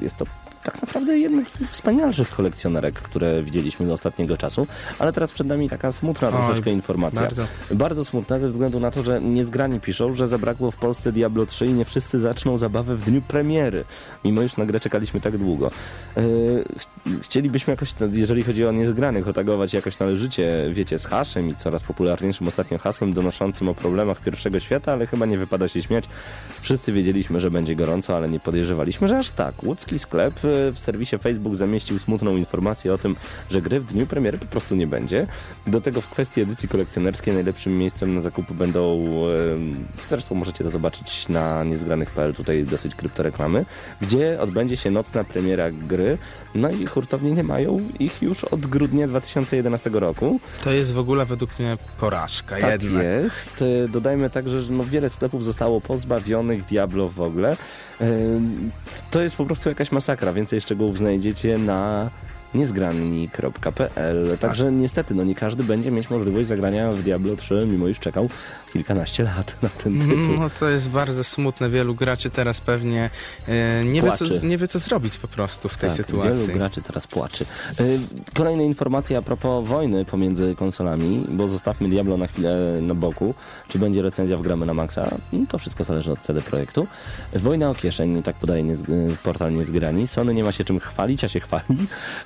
[0.00, 0.26] jest to
[0.64, 4.66] tak naprawdę jedna z wspanialszych kolekcjonerek, które widzieliśmy do ostatniego czasu,
[4.98, 7.20] ale teraz przed nami taka smutna Oj, troszeczkę informacja.
[7.22, 7.46] bardzo.
[7.70, 11.66] Bardzo smutna ze względu na to, że niezgrani piszą, że zabrakło w Polsce Diablo 3
[11.66, 13.84] i nie wszyscy zaczną zabawę w dniu premiery,
[14.24, 15.70] mimo już na grę czekaliśmy tak długo.
[16.16, 21.48] Yy, ch- chcielibyśmy jakoś, no, jeżeli chodzi o niezgranych, otagować jakoś należycie, wiecie, z haszem
[21.48, 25.82] i coraz popularniejszym ostatnio hasłem donoszącym o problemach pierwszego świata, ale chyba nie wypada się
[25.82, 26.04] śmiać.
[26.60, 29.62] Wszyscy wiedzieliśmy, że będzie gorąco, ale nie podejrzewaliśmy, że aż tak.
[29.62, 30.34] Łódzki sklep
[30.74, 33.16] w serwisie Facebook zamieścił smutną informację o tym,
[33.50, 35.26] że gry w dniu premiery po prostu nie będzie.
[35.66, 39.06] Do tego w kwestii edycji kolekcjonerskiej najlepszym miejscem na zakupy będą,
[40.08, 43.64] zresztą możecie to zobaczyć na niezgranych.pl, tutaj dosyć kryptoreklamy,
[44.00, 46.18] gdzie odbędzie się nocna premiera gry,
[46.54, 50.40] no i hurtownie nie mają ich już od grudnia 2011 roku.
[50.64, 53.02] To jest w ogóle według mnie porażka Tak jednak.
[53.04, 53.64] jest.
[53.88, 57.56] Dodajmy także, że no wiele sklepów zostało pozbawionych Diablo w ogóle.
[59.10, 60.32] To jest po prostu jakaś masakra.
[60.32, 62.10] Więcej szczegółów znajdziecie na
[62.54, 64.38] niezgranni.pl.
[64.40, 68.28] Także niestety, no nie każdy będzie mieć możliwość zagrania w Diablo 3, mimo iż czekał
[68.72, 70.34] kilkanaście lat na ten tytuł.
[70.38, 71.70] No to jest bardzo smutne.
[71.70, 73.10] Wielu graczy teraz pewnie
[73.48, 76.46] e, nie, wie co, nie wie co zrobić po prostu w tej tak, sytuacji.
[76.46, 77.44] Wielu graczy teraz płaczy.
[77.80, 77.98] Y,
[78.34, 83.34] Kolejne informacje a propos wojny pomiędzy konsolami, bo zostawmy Diablo na chwilę na boku.
[83.68, 85.08] Czy będzie recenzja w gramy na maksa?
[85.32, 86.86] No, To wszystko zależy od CD Projektu.
[87.32, 90.06] Wojna o kieszeń, tak podaje niez, y, portal Niezgrani.
[90.06, 91.64] Sony nie ma się czym chwalić, a się chwali.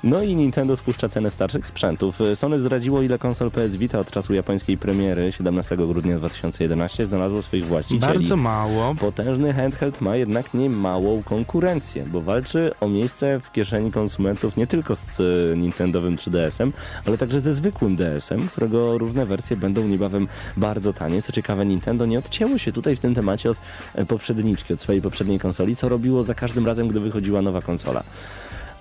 [0.04, 2.18] No i Nintendo spuszcza cenę starszych sprzętów.
[2.34, 7.66] Sony zdradziło, ile konsol PS Vita od czasu japońskiej premiery 17 grudnia 2011 znalazło swoich
[7.66, 8.12] właścicieli.
[8.12, 8.94] Bardzo mało.
[8.94, 14.96] Potężny handheld ma jednak niemałą konkurencję, bo walczy o miejsce w kieszeni konsumentów nie tylko
[14.96, 15.18] z
[15.58, 16.72] Nintendowym 3DS-em,
[17.06, 21.22] ale także ze zwykłym DS-em, którego różne wersje będą niebawem bardzo tanie.
[21.22, 23.58] Co ciekawe, Nintendo nie odcięło się tutaj w tym temacie od
[23.94, 28.02] e, poprzedniczki, od swojej poprzedniej konsoli, co robiło za każdym razem, gdy wychodziła nowa konsola.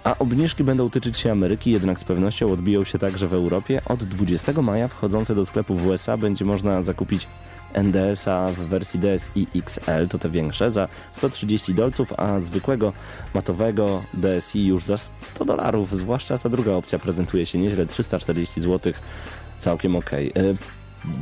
[0.06, 3.82] A obniżki będą tyczyć się Ameryki, jednak z pewnością odbiją się także w Europie.
[3.86, 7.28] Od 20 maja wchodzące do sklepów w USA będzie można zakupić
[7.74, 10.88] NDS-a w wersji DSi XL, to te większe, za
[11.18, 12.94] 130 dolców, a zwykłego
[13.34, 15.98] matowego DSi już za 100 dolarów.
[15.98, 18.94] Zwłaszcza ta druga opcja prezentuje się nieźle, 340 zł,
[19.60, 20.12] całkiem ok.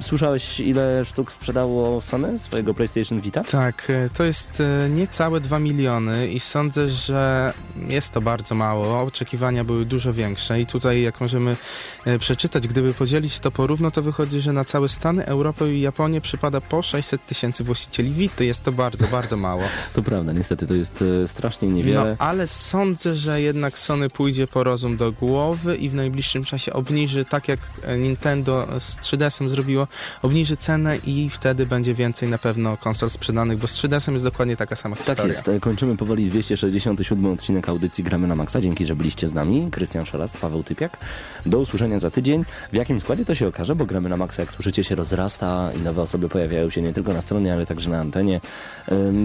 [0.01, 3.43] Słyszałeś, ile sztuk sprzedało Sony swojego PlayStation Vita?
[3.43, 7.53] Tak, e, to jest e, niecałe 2 miliony i sądzę, że
[7.89, 9.01] jest to bardzo mało.
[9.01, 11.57] Oczekiwania były dużo większe i tutaj jak możemy
[12.05, 16.21] e, przeczytać, gdyby podzielić to porówno, to wychodzi, że na całe Stany, Europę i Japonię
[16.21, 18.45] przypada po 600 tysięcy właścicieli Vity.
[18.45, 19.63] Jest to bardzo, bardzo mało.
[19.93, 22.15] To prawda, niestety to jest strasznie niewiele.
[22.19, 26.73] No, ale sądzę, że jednak Sony pójdzie po rozum do głowy i w najbliższym czasie
[26.73, 27.59] obniży, tak jak
[27.97, 29.87] Nintendo z 3DS-em zrobiło,
[30.21, 34.57] obniży cenę i wtedy będzie więcej na pewno konsol sprzedanych, bo z 3DS-em jest dokładnie
[34.57, 35.23] taka sama historia.
[35.23, 35.47] Tak jest.
[35.47, 38.61] E, Kończymy powoli 267 odcinek audycji Gramy na Maxa.
[38.61, 39.67] Dzięki, że byliście z nami.
[39.71, 40.97] Krystian Szelast, Paweł Typiak.
[41.45, 42.45] Do usłyszenia za tydzień.
[42.71, 45.81] W jakim składzie to się okaże, bo Gramy na Maxa, jak słyszycie, się rozrasta i
[45.81, 48.41] nowe osoby pojawiają się nie tylko na stronie, ale także na antenie.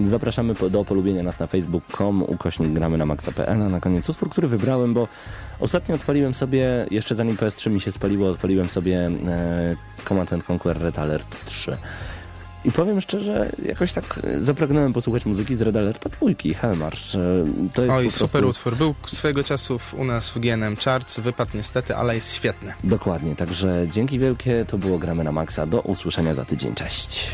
[0.05, 3.61] Zapraszamy do polubienia nas na facebook.com ukośnik gramy na maxa.pl.
[3.61, 5.07] A na koniec utwór, który wybrałem, bo
[5.59, 8.97] ostatnio odpaliłem sobie, jeszcze zanim PS3 mi się spaliło, odpaliłem sobie
[9.27, 9.75] e,
[10.07, 11.77] Command and Conquer Red Alert 3.
[12.65, 17.15] I powiem szczerze, jakoś tak e, zapragnąłem posłuchać muzyki z Red Alerta dwójki, Hellmarsz.
[17.15, 17.19] E,
[17.73, 18.27] To jest Oj, prostu...
[18.27, 18.75] super utwór.
[18.75, 22.73] Był swego czasu u nas w GNM Charts, wypadł niestety, ale jest świetny.
[22.83, 25.65] Dokładnie, także dzięki wielkie, to było Gramy na Maxa.
[25.65, 27.27] Do usłyszenia za tydzień, cześć.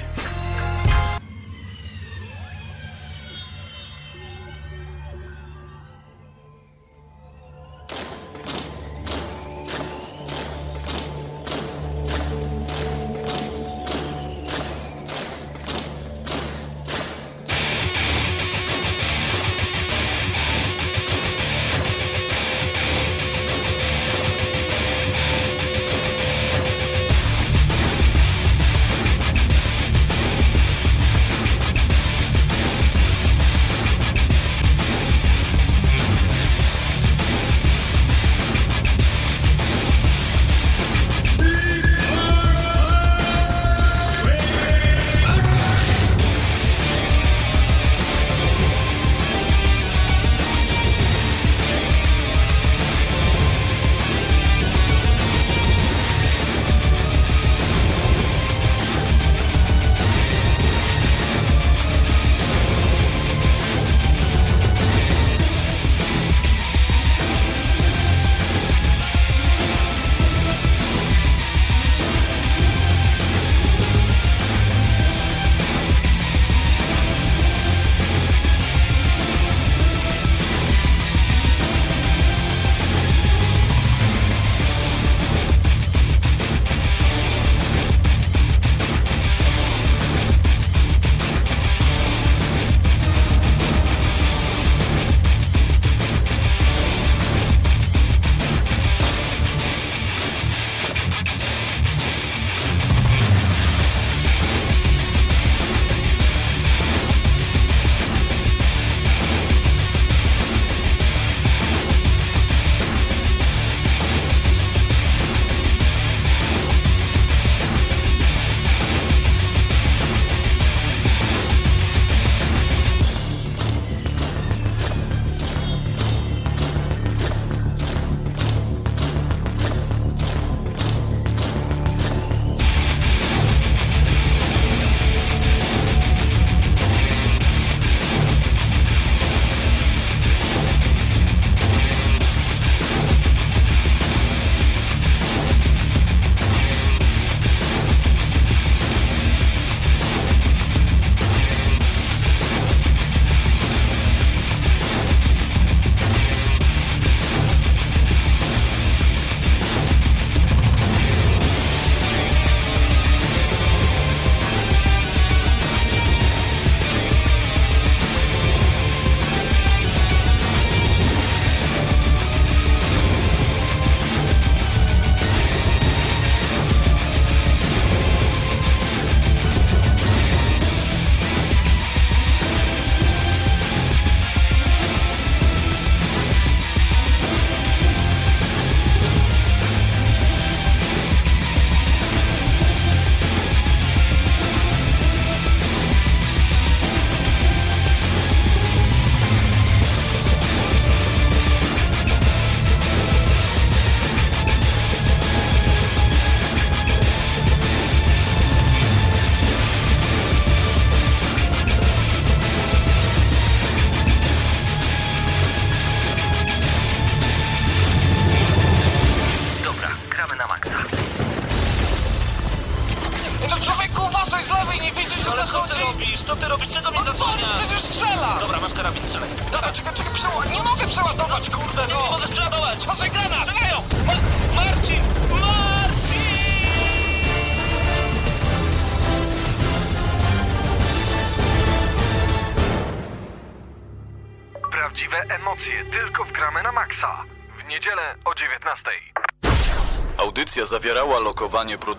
[251.56, 251.95] W niedzielę